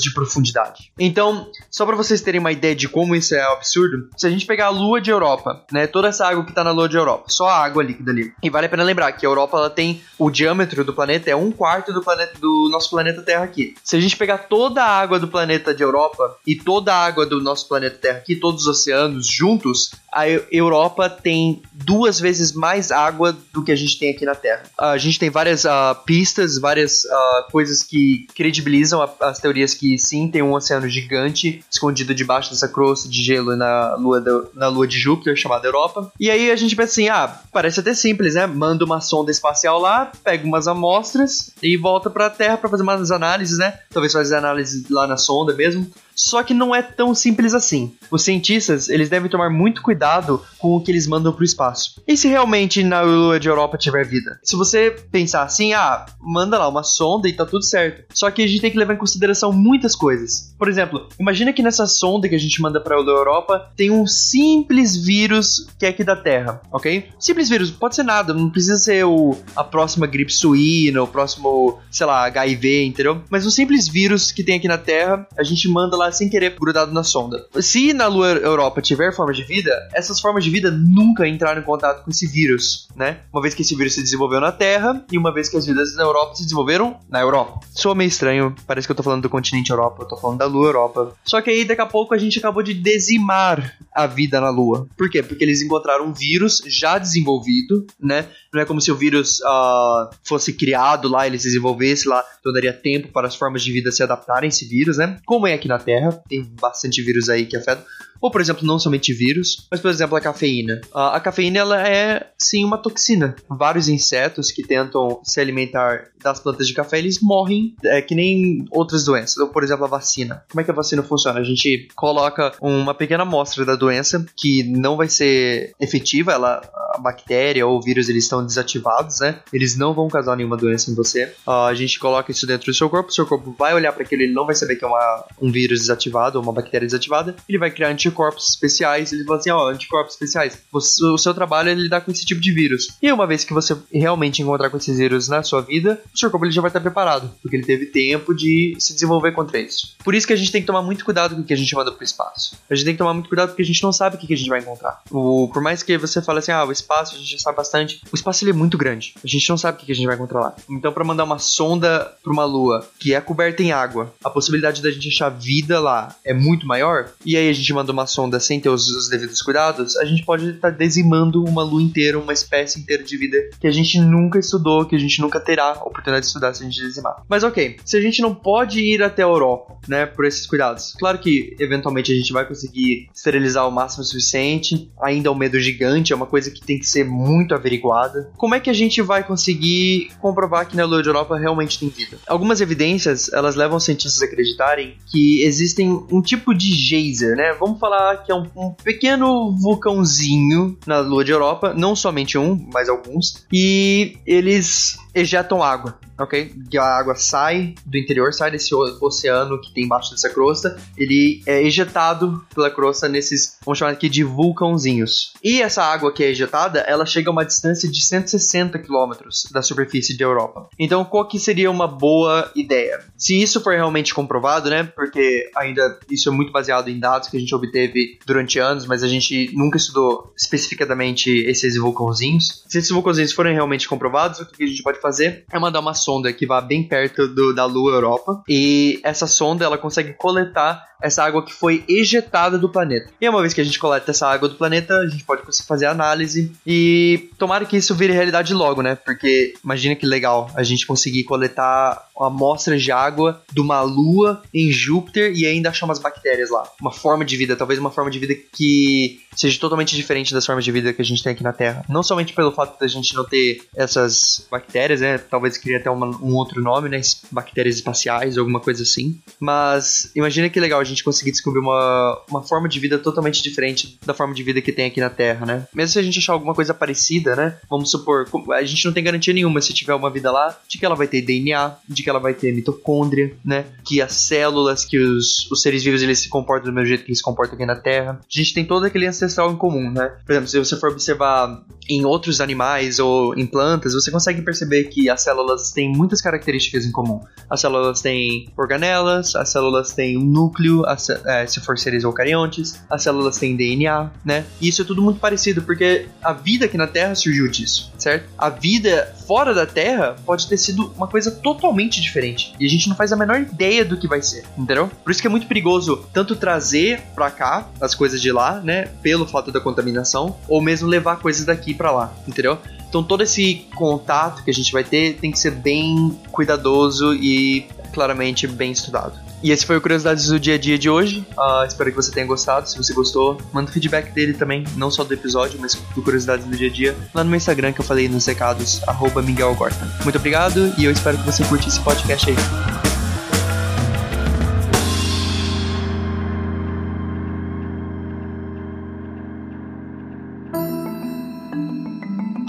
de 0.00 0.12
profundidade. 0.12 0.93
Então, 0.99 1.50
só 1.71 1.87
para 1.87 1.97
vocês 1.97 2.21
terem 2.21 2.41
uma 2.41 2.53
ideia 2.53 2.75
de 2.75 2.89
como 2.89 3.15
isso 3.15 3.35
é 3.35 3.41
absurdo, 3.41 4.09
se 4.17 4.27
a 4.27 4.31
gente 4.31 4.47
pegar 4.47 4.67
a 4.67 4.71
Lua 4.71 5.00
de 5.00 5.11
Europa, 5.11 5.65
né, 5.73 5.87
toda 5.87 6.09
essa 6.09 6.27
água 6.27 6.45
que 6.45 6.53
tá 6.53 6.62
na 6.62 6.71
Lua 6.71 6.89
de 6.89 6.97
Europa, 6.97 7.25
só 7.29 7.49
a 7.49 7.65
água 7.65 7.83
líquida 7.83 8.11
ali, 8.11 8.33
e 8.43 8.50
vale 8.50 8.67
a 8.67 8.69
pena 8.69 8.83
lembrar 8.83 9.12
que 9.12 9.25
a 9.25 9.29
Europa 9.29 9.56
ela 9.56 9.71
tem 9.71 10.03
o 10.19 10.31
diâmetro 10.31 10.85
do 10.85 10.93
planeta 10.93 11.31
é 11.31 11.37
um 11.37 11.50
quarto 11.50 11.93
do, 11.93 12.03
planeta, 12.03 12.39
do 12.39 12.69
nosso 12.71 12.91
planeta 12.91 13.23
Terra 13.23 13.45
aqui. 13.45 13.75
Se 13.83 13.97
a 13.97 14.00
gente 14.00 14.17
pegar 14.17 14.39
toda 14.39 14.83
a 14.83 15.00
água 15.00 15.19
do 15.19 15.29
planeta 15.29 15.75
de 15.75 15.83
Europa 15.83 16.37
e 16.47 16.56
toda 16.56 16.93
a 16.93 17.05
água 17.05 17.25
do 17.25 17.41
nosso 17.41 17.69
planeta 17.69 17.97
Terra 17.97 18.19
aqui, 18.19 18.37
todos 18.37 18.62
os 18.62 18.69
oceanos 18.69 19.27
juntos, 19.27 19.93
a 20.13 20.29
Europa 20.51 21.09
tem 21.09 21.63
duas 21.73 22.19
vezes 22.19 22.53
mais 22.53 22.91
água 22.91 23.37
do 23.53 23.63
que 23.63 23.73
a 23.73 23.77
gente 23.77 23.99
tem 23.99 24.11
aqui 24.11 24.25
na 24.25 24.35
Terra. 24.35 24.63
A 24.79 24.97
gente 24.97 25.19
tem 25.19 25.31
várias 25.31 25.65
uh, 25.65 25.95
pistas, 26.05 26.59
várias 26.59 27.05
uh, 27.05 27.51
coisas 27.51 27.83
que 27.83 28.27
credibilizam 28.35 29.03
a, 29.03 29.11
as 29.21 29.39
teorias 29.39 29.75
que 29.75 29.99
sim, 29.99 30.31
tem 30.31 30.43
um 30.43 30.55
oceano 30.55 30.89
gigante 30.89 31.65
escondido 31.71 32.15
debaixo 32.15 32.51
dessa 32.51 32.69
crosta 32.69 33.09
de 33.09 33.23
gelo 33.23 33.55
na 33.57 33.95
lua, 33.97 34.21
do, 34.21 34.51
na 34.55 34.69
lua 34.69 34.87
de 34.87 34.99
Júpiter, 34.99 35.37
chamada 35.37 35.67
Europa. 35.67 36.11
E 36.19 36.31
aí 36.31 36.51
a 36.51 36.57
gente 36.57 36.75
pensa 36.75 36.93
assim, 36.93 37.09
ah, 37.09 37.41
parece 37.53 37.81
até 37.81 37.95
simples, 37.95 38.35
né? 38.35 38.47
Manda 38.47 38.85
uma 38.85 39.01
sonda 39.01 39.31
espacial 39.31 39.79
lá, 39.79 40.11
pega 40.25 40.47
umas 40.47 40.67
amostras 40.67 41.53
e 41.63 41.77
volta 41.77 42.09
para 42.09 42.27
a 42.27 42.31
Terra 42.31 42.57
para 42.57 42.71
fazer 42.71 42.83
umas 42.83 43.11
análises, 43.11 43.59
né? 43.59 43.79
Talvez 43.91 44.13
fazer 44.13 44.37
análise 44.37 44.87
lá 44.91 45.07
na 45.07 45.17
sonda 45.17 45.55
mesmo. 45.55 45.91
Só 46.19 46.43
que 46.43 46.53
não 46.53 46.75
é 46.75 46.82
tão 46.82 47.15
simples 47.15 47.55
assim. 47.55 47.94
Os 48.11 48.25
cientistas, 48.25 48.88
eles 48.88 49.09
devem 49.09 49.31
tomar 49.31 49.50
muito 49.50 49.82
cuidado 49.82 50.43
com 50.59 50.75
o 50.75 50.81
que 50.82 50.91
eles 50.91 51.06
mandam 51.06 51.32
para 51.32 51.43
o 51.43 51.44
espaço. 51.44 52.03
E 52.06 52.17
se 52.17 52.26
realmente 52.26 52.82
na 52.82 53.03
Lua 53.03 53.38
de 53.38 53.49
Europa 53.49 53.79
tiver 53.79 54.05
vida? 54.05 54.41
Se 54.43 54.56
você 54.56 54.91
pensar 55.12 55.44
assim, 55.44 55.75
ah, 55.75 56.06
manda 56.20 56.59
lá 56.59 56.69
uma 56.69 56.82
sonda 56.82 57.29
e 57.29 57.32
tá 57.32 57.47
tudo 57.47 57.62
certo. 57.62 58.05
Só 58.12 58.31
que 58.32 58.43
a 58.43 58.47
gente 58.49 58.61
tem 58.61 58.70
que 58.70 58.76
levar 58.76 58.94
em 58.94 58.99
consideração 58.99 59.53
muitas 59.53 59.94
coisas. 59.94 60.55
Por 60.59 60.69
exemplo, 60.69 61.09
imagina 61.20 61.53
que 61.53 61.62
nessa 61.62 61.87
sonda 61.87 62.29
que 62.29 62.35
a 62.35 62.38
gente 62.38 62.61
manda 62.61 62.81
para 62.81 62.97
a 62.97 62.99
Europa 62.99 63.71
tem 63.76 63.91
um 63.91 64.05
simples 64.05 64.97
vírus 64.97 65.69
que 65.79 65.87
é 65.87 65.91
aqui 65.91 66.03
da 66.03 66.17
Terra, 66.17 66.61
ok? 66.73 67.11
Simples 67.21 67.49
vírus, 67.49 67.71
pode 67.71 67.94
ser 67.94 68.03
nada, 68.03 68.35
não 68.35 68.50
precisa 68.50 68.76
ser 68.76 69.05
o, 69.05 69.37
a 69.55 69.62
próxima 69.62 70.06
gripe 70.06 70.32
suína, 70.32 71.03
o 71.03 71.06
próximo, 71.06 71.79
sei 71.91 72.06
lá, 72.06 72.25
HIV, 72.26 72.87
entendeu? 72.87 73.23
Mas 73.31 73.47
um 73.47 73.50
simples 73.50 73.87
vírus 73.87 74.32
que 74.32 74.43
tem 74.43 74.56
aqui 74.56 74.67
na 74.67 74.79
Terra, 74.79 75.26
a 75.37 75.44
gente 75.44 75.69
manda 75.69 75.97
lá 75.97 76.08
sem 76.13 76.29
querer 76.29 76.57
grudado 76.59 76.93
na 76.93 77.03
sonda. 77.03 77.47
Se 77.61 77.93
na 77.93 78.07
Lua 78.07 78.33
Europa 78.33 78.81
tiver 78.81 79.15
formas 79.15 79.37
de 79.37 79.45
vida, 79.45 79.71
essas 79.93 80.21
formas 80.21 80.45
de 80.45 80.51
vida 80.51 80.71
nunca 80.71 81.27
entraram 81.27 81.61
em 81.61 81.65
contato 81.65 82.05
com 82.05 82.11
esse 82.11 82.27
vírus, 82.27 82.89
né? 82.95 83.19
Uma 83.33 83.43
vez 83.43 83.55
que 83.55 83.63
esse 83.63 83.75
vírus 83.75 83.95
se 83.95 84.03
desenvolveu 84.03 84.41
na 84.41 84.53
Terra 84.53 85.05
e 85.11 85.19
uma 85.19 85.33
vez 85.33 85.49
que 85.49 85.57
as 85.57 85.67
vidas 85.67 85.95
na 85.95 86.03
Europa 86.03 86.37
se 86.37 86.43
desenvolveram 86.43 86.99
na 87.09 87.21
Europa. 87.21 87.61
Soa 87.73 87.95
meio 87.95 88.09
estranho, 88.09 88.55
parece 88.67 88.87
que 88.87 88.93
eu 88.93 88.97
tô 88.97 89.03
falando 89.03 89.23
do 89.23 89.31
continente 89.31 89.71
Europa, 89.71 90.03
eu 90.03 90.09
tô 90.09 90.17
falando 90.17 90.39
da 90.39 90.47
Lua 90.47 90.67
Europa. 90.67 91.15
Só 91.25 91.41
que 91.41 91.51
aí 91.51 91.65
daqui 91.65 91.81
a 91.81 91.87
pouco 91.87 92.15
a 92.15 92.19
gente 92.19 92.39
acabou 92.39 92.63
de 92.63 92.75
dizimar 92.75 93.77
a 93.93 94.07
vida 94.07 94.41
na 94.41 94.51
Lua. 94.51 94.89
Por 94.97 95.11
quê? 95.11 95.23
Porque 95.23 95.45
eles 95.45 95.63
encontraram 95.63 96.07
um 96.07 96.13
vírus 96.13 96.63
já 96.67 96.99
desenvolvido, 96.99 97.87
né? 98.01 98.27
Não 98.53 98.61
é 98.61 98.65
como 98.65 98.81
se 98.81 98.91
o 98.91 98.97
vírus 98.97 99.41
uh, 99.41 100.09
fosse 100.23 100.53
criado 100.53 101.09
lá, 101.09 101.27
ele 101.27 101.39
se 101.39 101.49
desenvolvesse 101.49 102.09
lá, 102.09 102.25
então 102.41 102.53
daria 102.53 102.73
tempo 102.73 103.09
para 103.09 103.27
as 103.27 103.35
formas 103.35 103.63
de 103.63 103.73
vida 103.73 103.91
se 103.91 104.03
adaptarem 104.03 104.47
a 104.47 104.49
esse 104.49 104.67
vírus, 104.67 104.97
né? 104.97 105.19
Como 105.27 105.47
é 105.47 105.55
aqui 105.55 105.69
na 105.69 105.79
Terra, 105.79 105.98
tem 106.28 106.43
bastante 106.43 107.02
vírus 107.02 107.28
aí 107.28 107.47
que 107.47 107.57
afetam. 107.57 107.85
Ou, 108.21 108.31
por 108.31 108.41
exemplo, 108.41 108.67
não 108.67 108.79
somente 108.79 109.13
vírus, 109.13 109.67
mas, 109.71 109.81
por 109.81 109.91
exemplo, 109.91 110.17
a 110.17 110.21
cafeína. 110.21 110.81
A 110.93 111.21
cafeína 111.21 111.59
ela 111.59 111.89
é, 111.89 112.31
sim, 112.39 112.65
uma 112.65 112.79
toxina. 112.79 113.37
Vários 113.49 113.89
insetos 113.89 114.51
que 114.51 114.63
tentam 114.63 115.21
se 115.23 115.41
alimentar 115.41 116.09
das 116.23 116.41
plantas 116.41 116.67
de 116.67 116.75
café, 116.75 116.99
eles 116.99 117.21
morrem 117.21 117.75
é, 117.85 118.03
que 118.03 118.15
nem 118.15 118.65
outras 118.71 119.05
doenças. 119.05 119.37
Ou, 119.39 119.49
por 119.49 119.63
exemplo, 119.63 119.85
a 119.85 119.89
vacina. 119.89 120.43
Como 120.51 120.61
é 120.61 120.65
que 120.65 120.71
a 120.71 120.75
vacina 120.75 121.03
funciona? 121.03 121.41
A 121.41 121.45
gente 121.45 121.89
coloca 121.95 122.53
uma 122.61 122.95
pequena 122.95 123.23
amostra 123.23 123.65
da 123.65 123.77
doença 123.77 124.25
que 124.37 124.63
não 124.65 124.97
vai 124.97 125.09
ser 125.09 125.75
efetiva, 125.81 126.33
ela, 126.33 126.61
a 126.95 126.99
bactéria 126.99 127.67
ou 127.67 127.79
o 127.79 127.83
vírus 127.83 128.09
eles 128.09 128.25
estão 128.25 128.45
desativados, 128.45 129.21
né? 129.21 129.41
Eles 129.53 129.77
não 129.77 129.95
vão 129.95 130.09
causar 130.09 130.37
nenhuma 130.37 130.57
doença 130.57 130.91
em 130.91 130.95
você. 130.95 131.33
A 131.47 131.73
gente 131.75 131.99
coloca 131.99 132.31
isso 132.31 132.47
dentro 132.47 132.67
do 132.67 132.75
seu 132.75 132.91
corpo, 132.91 133.11
o 133.11 133.15
seu 133.15 133.27
corpo 133.27 133.55
vai 133.59 133.75
olhar 133.75 133.93
para 133.93 134.03
aquilo, 134.03 134.23
ele 134.23 134.33
não 134.33 134.47
vai 134.47 134.55
saber 134.55 134.77
que 134.77 134.85
é 134.85 134.89
uma, 134.89 135.25
um 135.41 135.51
vírus 135.51 135.81
desativado 135.81 136.39
ou 136.39 136.45
uma 136.45 136.53
bactéria 136.53 136.87
desativada, 136.87 137.37
ele 137.49 137.59
vai 137.59 137.71
criar 137.71 137.89
anticorpos 137.89 138.08
especiais, 138.50 139.12
ele 139.12 139.25
fala 139.25 139.38
assim, 139.38 139.50
ó, 139.50 139.65
oh, 139.65 139.69
anticorpos 139.69 140.15
especiais. 140.15 140.59
Você, 140.73 141.05
o 141.05 141.19
seu 141.19 141.35
trabalho 141.35 141.71
é 141.71 141.75
lidar 141.75 142.00
com 142.00 142.11
esse 142.11 142.25
tipo 142.25 142.41
de 142.41 142.53
vírus. 142.53 142.88
E 143.03 143.11
uma 143.12 143.27
vez 143.27 143.45
que 143.45 143.53
você 143.53 143.77
realmente 143.93 144.43
encontrar 144.43 144.71
com 144.71 144.77
esses 144.77 144.99
vírus 144.99 145.29
na 145.29 145.43
sua 145.43 145.61
vida, 145.61 146.00
o 146.15 146.19
seu 146.19 146.31
corpo 146.31 146.47
ele 146.47 146.53
já 146.53 146.61
vai 146.61 146.69
estar 146.69 146.81
preparado, 146.81 147.31
porque 147.43 147.57
ele 147.57 147.65
teve 147.65 147.87
tempo 147.87 148.35
de 148.35 148.77
se 148.79 148.95
desenvolver 148.95 149.33
contra 149.33 149.59
isso. 149.59 149.97
Por 150.05 150.15
isso 150.15 150.27
que 150.27 150.33
a 150.33 150.37
gente 150.37 150.53
tem 150.53 150.61
que 150.61 150.67
tomar 150.67 150.83
muito 150.83 151.05
cuidado 151.05 151.35
com 151.35 151.43
o 151.43 151.45
que 151.45 151.53
a 151.53 151.57
gente 151.57 151.75
manda 151.75 151.93
pro 151.93 152.05
espaço. 152.05 152.57
A 152.69 152.75
gente 152.75 152.85
tem 152.85 152.95
que 152.95 152.99
tomar 152.99 153.15
muito 153.15 153.29
cuidado 153.29 153.49
porque 153.49 153.62
a 153.62 153.67
gente 153.67 153.83
não 153.83 153.93
sabe 153.93 154.17
o 154.17 154.19
que 154.19 154.33
a 154.33 154.37
gente 154.37 154.50
vai 154.50 154.61
encontrar. 154.61 155.00
O, 155.11 155.49
por 155.53 155.62
mais 155.62 155.83
que 155.83 155.97
você 155.99 156.23
fale 156.23 156.38
assim, 156.38 156.53
ah, 156.53 156.65
o 156.65 156.73
espaço 156.73 157.15
a 157.15 157.19
gente 157.19 157.33
já 157.33 157.38
sabe 157.38 157.57
bastante, 157.57 158.00
o 158.12 158.15
espaço 158.15 158.45
ele 158.45 158.50
é 158.50 158.55
muito 158.55 158.79
grande. 158.79 159.15
A 159.23 159.27
gente 159.27 159.49
não 159.49 159.57
sabe 159.57 159.83
o 159.83 159.87
que 159.87 159.93
a 159.93 159.95
gente 159.95 160.07
vai 160.07 160.17
encontrar 160.17 160.41
lá. 160.41 160.57
Então, 160.71 160.93
para 160.93 161.05
mandar 161.05 161.25
uma 161.25 161.38
sonda 161.38 162.12
para 162.23 162.33
uma 162.33 162.45
lua 162.45 162.87
que 162.99 163.15
é 163.15 163.21
coberta 163.21 163.62
em 163.62 163.73
água, 163.73 164.12
a 164.23 164.31
possibilidade 164.31 164.83
da 164.83 164.91
gente 164.91 165.09
achar 165.09 165.29
vida 165.29 165.81
lá 165.81 166.15
é 166.25 166.35
muito 166.35 166.67
maior. 166.67 167.11
E 167.25 167.37
aí 167.37 167.49
a 167.49 167.53
gente 167.53 167.73
manda 167.73 167.93
uma 167.93 167.98
sonda 168.07 168.40
sem 168.40 168.61
ter 168.61 168.69
os, 168.69 168.88
os 168.88 169.09
devidos 169.09 169.43
cuidados, 169.43 169.97
a 169.97 170.05
gente 170.05 170.25
pode 170.25 170.50
estar 170.50 170.71
tá 170.73 170.76
dizimando 170.76 171.45
uma 171.45 171.62
lua 171.62 171.83
inteira, 171.83 172.19
uma 172.19 172.33
espécie 172.33 172.81
inteira 172.81 173.02
de 173.02 173.17
vida 173.17 173.37
que 173.61 173.67
a 173.67 173.71
gente 173.71 173.99
nunca 174.00 174.38
estudou, 174.38 174.85
que 174.85 174.97
a 174.97 174.99
gente 174.99 175.21
nunca 175.21 175.40
terá 175.40 175.73
a 175.73 175.85
oportunidade 175.85 176.23
de 176.23 176.26
estudar 176.26 176.55
se 176.55 176.62
a 176.62 176.67
gente 176.67 176.81
dizimar. 176.81 177.23
Mas 177.28 177.45
ok, 177.45 177.76
se 177.85 177.97
a 177.97 178.00
gente 178.00 178.21
não 178.23 178.35
pode 178.35 178.81
ir 178.81 179.02
até 179.02 179.23
a 179.23 179.26
Europa, 179.26 179.76
né, 179.87 180.07
por 180.07 180.25
esses 180.25 180.47
cuidados, 180.47 180.95
claro 180.99 181.19
que 181.19 181.57
eventualmente 181.59 182.12
a 182.12 182.14
gente 182.14 182.33
vai 182.33 182.47
conseguir 182.47 183.09
esterilizar 183.14 183.67
o 183.67 183.71
máximo 183.71 184.05
suficiente. 184.05 184.90
Ainda 185.02 185.28
é 185.28 185.33
um 185.33 185.35
medo 185.35 185.59
gigante, 185.59 186.12
é 186.12 186.17
uma 186.17 186.26
coisa 186.26 186.50
que 186.50 186.61
tem 186.61 186.78
que 186.78 186.87
ser 186.87 187.05
muito 187.05 187.55
averiguada. 187.55 188.31
Como 188.37 188.55
é 188.55 188.61
que 188.61 188.71
a 188.71 188.73
gente 188.73 189.00
vai 189.02 189.25
conseguir 189.25 190.11
comprovar 190.21 190.67
que 190.67 190.76
na 190.76 190.85
Lua 190.85 191.02
de 191.02 191.09
Europa 191.09 191.37
realmente 191.37 191.78
tem 191.78 191.88
vida? 191.88 192.19
Algumas 192.26 192.61
evidências, 192.61 193.33
elas 193.33 193.55
levam 193.55 193.78
cientistas 193.81 194.23
a 194.23 194.25
acreditarem 194.26 194.97
que 195.07 195.43
existem 195.43 195.90
um 196.11 196.23
tipo 196.23 196.55
de 196.55 196.73
geyser, 196.73 197.37
né? 197.37 197.55
Vamos 197.59 197.78
falar 197.78 197.88
que 198.25 198.33
é 198.33 198.35
um, 198.35 198.47
um 198.57 198.71
pequeno 198.73 199.57
vulcãozinho 199.57 200.76
na 200.87 200.99
Lua 201.00 201.25
de 201.25 201.33
Europa, 201.33 201.75
não 201.75 201.95
somente 201.95 202.37
um, 202.38 202.68
mas 202.73 202.88
alguns, 202.88 203.47
e 203.52 204.18
eles 204.26 204.99
ejetam 205.14 205.62
água, 205.62 205.99
ok? 206.19 206.53
Que 206.71 206.79
a 206.79 206.85
água 206.85 207.15
sai 207.15 207.75
do 207.87 207.97
interior, 207.97 208.33
sai 208.33 208.51
desse 208.51 208.75
oceano 208.75 209.61
que 209.61 209.73
tem 209.73 209.85
embaixo 209.85 210.11
dessa 210.11 210.29
crosta, 210.29 210.77
ele 210.97 211.43
é 211.47 211.63
ejetado 211.63 212.45
pela 212.55 212.71
crosta 212.71 213.09
nesses, 213.09 213.59
vamos 213.65 213.79
chamar 213.79 213.93
aqui 213.93 214.09
de 214.09 214.25
vulcãozinhos. 214.25 215.33
E 215.43 215.63
essa 215.63 215.83
água 215.83 216.13
que 216.13 216.23
é 216.23 216.31
ejetada, 216.31 216.81
ela 216.81 217.07
chega 217.07 217.31
a 217.31 217.33
uma 217.33 217.45
distância 217.45 217.89
de 217.89 218.05
160 218.05 218.79
quilômetros 218.79 219.47
da 219.53 219.63
superfície 219.63 220.17
da 220.17 220.25
Europa. 220.25 220.69
Então, 220.79 221.05
qual 221.05 221.27
que 221.27 221.39
seria 221.39 221.71
uma 221.71 221.87
boa 221.87 222.51
ideia? 222.55 223.01
Se 223.17 223.41
isso 223.41 223.61
for 223.61 223.75
realmente 223.75 224.15
comprovado, 224.15 224.71
né? 224.71 224.85
Porque 224.85 225.51
ainda 225.57 225.99
isso 226.11 226.29
é 226.29 226.33
muito 226.33 226.53
baseado 226.53 226.89
em 226.89 226.99
dados 226.99 227.29
que 227.29 227.37
a 227.37 227.41
gente 227.41 227.55
obteve 227.55 228.19
durante 228.27 228.59
anos, 228.59 228.87
mas 228.87 229.03
a 229.03 229.09
gente 229.09 229.51
nunca 229.55 229.77
estudou 229.77 230.33
especificadamente 230.37 231.31
esses 231.31 231.77
vulcãozinhos. 231.77 232.65
Se 232.69 232.79
esses 232.79 232.91
vulcãozinhos 232.91 233.33
forem 233.33 233.55
realmente 233.55 233.89
comprovados, 233.89 234.41
o 234.41 234.47
que 234.47 234.65
a 234.65 234.67
gente 234.67 234.83
pode 234.83 235.01
fazer 235.01 235.45
é 235.51 235.59
mandar 235.59 235.81
uma 235.81 235.95
sonda 236.09 236.33
que 236.33 236.47
vá 236.47 236.62
bem 236.62 236.83
perto 236.88 237.29
do, 237.29 237.55
da 237.55 237.67
Lua 237.67 237.93
Europa 237.93 238.43
e 238.49 238.99
essa 239.05 239.27
sonda 239.27 239.67
ela 239.67 239.77
consegue 239.77 240.15
coletar 240.15 240.88
essa 241.03 241.23
água 241.23 241.45
que 241.45 241.53
foi 241.53 241.85
ejetada 241.88 242.59
do 242.59 242.69
planeta. 242.69 243.11
E 243.21 243.29
uma 243.29 243.41
vez 243.41 243.55
que 243.55 243.61
a 243.61 243.65
gente 243.65 243.79
coleta 243.79 244.11
essa 244.11 244.27
água 244.27 244.49
do 244.49 244.57
planeta, 244.57 244.97
a 244.97 245.07
gente 245.07 245.23
pode 245.23 245.43
fazer 245.67 245.87
análise 245.87 246.53
e 246.67 247.31
tomara 247.38 247.65
que 247.65 247.77
isso 247.77 247.95
vire 247.95 248.12
realidade 248.12 248.53
logo, 248.53 248.83
né? 248.83 248.97
Porque 248.97 249.55
imagina 249.62 249.95
que 249.95 250.07
legal 250.07 250.50
a 250.57 250.62
gente 250.62 250.87
conseguir 250.87 251.25
coletar 251.25 252.08
amostras 252.21 252.83
de 252.83 252.93
água 252.93 253.43
de 253.53 253.61
uma 253.61 253.81
lua 253.83 254.43
em 254.53 254.71
Júpiter 254.71 255.33
e 255.35 255.47
ainda 255.47 255.71
achar 255.71 255.87
umas 255.87 255.99
bactérias 255.99 256.51
lá. 256.51 256.69
Uma 256.81 256.93
forma 256.93 257.25
de 257.25 257.37
vida, 257.37 257.57
talvez 257.57 257.79
uma 257.79 257.91
forma 257.91 258.11
de 258.11 258.19
vida 258.19 258.35
que 258.53 259.21
seja 259.37 259.59
totalmente 259.61 259.95
diferente 259.95 260.35
das 260.35 260.45
formas 260.45 260.65
de 260.65 260.73
vida 260.73 260.93
que 260.93 261.01
a 261.01 261.05
gente 261.05 261.23
tem 261.23 261.33
aqui 261.33 261.45
na 261.45 261.53
Terra. 261.53 261.85
Não 261.89 262.03
somente 262.03 262.33
pelo 262.33 262.51
fato 262.51 262.79
da 262.79 262.89
gente 262.89 263.15
não 263.15 263.25
ter 263.25 263.63
essas 263.77 264.47
bactérias, 264.51 265.01
né? 265.01 265.17
Talvez 265.19 265.57
queria 265.57 265.81
uma, 265.93 266.07
um 266.07 266.35
outro 266.35 266.61
nome, 266.61 266.89
né? 266.89 267.01
Bactérias 267.31 267.77
espaciais, 267.77 268.37
alguma 268.37 268.59
coisa 268.59 268.83
assim. 268.83 269.21
Mas 269.39 270.11
imagina 270.15 270.49
que 270.49 270.59
legal 270.59 270.81
a 270.81 270.85
gente 270.85 271.05
conseguir 271.05 271.31
descobrir 271.31 271.61
uma, 271.61 272.21
uma 272.29 272.43
forma 272.43 272.69
de 272.69 272.81
vida 272.81 272.99
totalmente 272.99 273.43
diferente 273.43 273.99
da 274.05 274.13
forma 274.13 274.35
de 274.35 274.43
vida 274.43 274.61
que 274.61 274.73
tem 274.73 274.87
aqui 274.87 275.01
na 275.01 275.11
Terra, 275.11 275.47
né? 275.47 275.69
Mesmo 275.73 275.93
se 275.93 275.99
a 275.99 276.03
gente 276.03 276.19
achar 276.19 276.33
alguma 276.33 276.55
coisa 276.55 276.75
parecida, 276.75 277.37
né? 277.37 277.57
Vamos 277.71 277.91
supor, 277.91 278.27
a 278.53 278.63
gente 278.65 278.85
não 278.85 278.93
tem 278.93 279.05
garantia 279.05 279.33
nenhuma 279.33 279.61
se 279.61 279.73
tiver 279.73 279.95
uma 279.95 280.11
vida 280.11 280.33
lá, 280.33 280.59
de 280.69 280.79
que 280.79 280.85
ela 280.85 280.97
vai 280.97 281.07
ter 281.07 281.23
DNA, 281.23 281.77
de 281.89 282.03
que 282.03 282.08
ela 282.09 282.19
vai 282.19 282.35
ter 282.35 282.55
mitocôndria, 282.55 283.35
né? 283.45 283.67
Que 283.85 284.00
as 284.00 284.12
células, 284.12 284.85
que 284.85 284.99
os, 284.99 285.50
os 285.50 285.62
seres 285.62 285.83
vivos 285.83 286.03
eles 286.03 286.21
se 286.21 286.29
comportam 286.29 286.71
do 286.71 286.75
mesmo 286.75 286.88
jeito 286.88 287.05
que 287.05 287.11
eles 287.11 287.19
se 287.19 287.25
comportam 287.25 287.55
aqui 287.55 287.67
na 287.67 287.77
Terra. 287.77 288.21
A 288.21 288.25
gente 288.29 288.55
tem 288.55 288.65
todo 288.65 288.85
aquele 288.85 289.07
ancestral 289.07 289.50
em 289.53 289.57
comum, 289.57 289.91
né? 289.91 290.12
Por 290.25 290.33
exemplo, 290.33 290.49
se 290.49 290.59
você 290.59 290.77
for 290.77 290.91
observar 290.91 291.62
em 291.88 292.05
outros 292.05 292.41
animais 292.41 292.99
ou 292.99 293.37
em 293.37 293.47
plantas, 293.47 293.95
você 293.95 294.11
consegue 294.11 294.43
perceber 294.43 294.85
que 294.85 295.09
as 295.09 295.23
células 295.23 295.73
têm 295.73 295.91
muitas 295.91 296.21
características 296.21 296.85
em 296.85 296.93
comum. 296.93 297.21
As 297.49 297.61
células 297.61 298.00
têm 298.00 298.49
organelas, 298.57 299.35
as 299.35 299.49
células 299.50 299.93
têm 299.93 300.19
um 300.19 300.25
núcleo, 300.25 300.85
as, 300.87 301.09
é, 301.09 301.47
se 301.47 301.61
for 301.61 301.79
seres 301.79 302.05
eucariontes, 302.05 302.81
as 302.91 303.03
células 303.03 303.38
têm 303.38 303.57
DNA, 303.57 304.11
né? 304.25 304.45
E 304.61 304.69
isso 304.69 304.83
é 304.83 304.85
tudo 304.85 305.03
muito 305.03 305.19
parecido, 305.19 305.62
porque 305.62 306.07
a 306.23 306.33
vida 306.33 306.67
aqui 306.67 306.77
na 306.77 306.87
Terra 306.87 307.15
surgiu 307.15 307.49
disso, 307.49 307.93
certo? 307.99 308.29
A 308.37 308.50
vida 308.50 309.15
fora 309.27 309.55
da 309.55 309.67
Terra 309.67 310.17
pode 310.25 310.49
ter 310.49 310.57
sido 310.57 310.93
uma 310.97 311.07
coisa 311.07 311.31
totalmente 311.31 311.98
diferente. 312.02 312.55
E 312.59 312.67
a 312.67 312.69
gente 312.69 312.88
não 312.88 312.97
faz 312.97 313.12
a 313.12 313.17
menor 313.17 313.40
ideia 313.40 313.85
do 313.85 313.97
que 313.97 314.09
vai 314.09 314.23
ser, 314.23 314.45
entendeu? 314.57 314.90
Por 315.05 315.11
isso 315.11 315.21
que 315.21 315.26
é 315.26 315.31
muito 315.31 315.47
perigoso 315.47 316.05
tanto 316.12 316.37
trazer 316.37 317.00
pra 317.14 317.31
cá 317.31 317.69
as 317.81 317.95
coisas 317.95 318.21
de 318.21 318.33
lá, 318.33 318.61
né? 318.61 318.88
Pelo 319.02 319.26
fato 319.26 319.50
da 319.52 319.61
contaminação, 319.61 320.37
ou 320.49 320.61
mesmo 320.61 320.88
levar 320.88 321.17
coisas 321.17 321.45
daqui 321.45 321.75
para 321.75 321.90
lá, 321.90 322.12
entendeu? 322.26 322.59
Então 322.88 323.02
todo 323.02 323.23
esse 323.23 323.67
contato 323.75 324.43
que 324.43 324.50
a 324.50 324.55
gente 324.55 324.73
vai 324.73 324.83
ter 324.83 325.19
tem 325.21 325.31
que 325.31 325.38
ser 325.38 325.50
bem 325.50 326.19
cuidadoso 326.31 327.14
e 327.14 327.67
claramente 327.93 328.47
bem 328.47 328.73
estudado. 328.73 329.27
E 329.42 329.50
esse 329.50 329.64
foi 329.64 329.76
o 329.76 329.80
Curiosidades 329.80 330.26
do 330.26 330.38
Dia 330.38 330.54
a 330.54 330.59
Dia 330.59 330.78
de 330.78 330.90
hoje. 330.90 331.26
Uh, 331.37 331.64
espero 331.66 331.90
que 331.90 331.97
você 331.97 332.11
tenha 332.11 332.26
gostado. 332.26 332.68
Se 332.68 332.76
você 332.76 332.92
gostou, 332.92 333.40
manda 333.52 333.71
feedback 333.71 334.12
dele 334.12 334.35
também, 334.35 334.64
não 334.76 334.90
só 334.90 335.04
do 335.04 335.14
episódio, 335.14 335.59
mas 335.61 335.75
do 335.95 336.02
Curiosidades 336.02 336.45
do 336.47 336.57
Dia 336.57 336.68
a 336.68 336.73
Dia, 336.73 336.97
lá 337.14 337.23
no 337.23 337.30
meu 337.30 337.37
Instagram 337.37 337.73
que 337.73 337.80
eu 337.80 337.85
falei 337.85 338.09
nos 338.09 338.26
recados, 338.26 338.80
arroba 338.88 339.23
Miguel 339.23 339.54
Gorta. 339.54 339.88
Muito 340.02 340.18
obrigado 340.18 340.73
e 340.76 340.85
eu 340.85 340.90
espero 340.90 341.16
que 341.18 341.25
você 341.25 341.45
curte 341.45 341.68
esse 341.68 341.80
podcast 341.80 342.30
aí. 342.30 342.98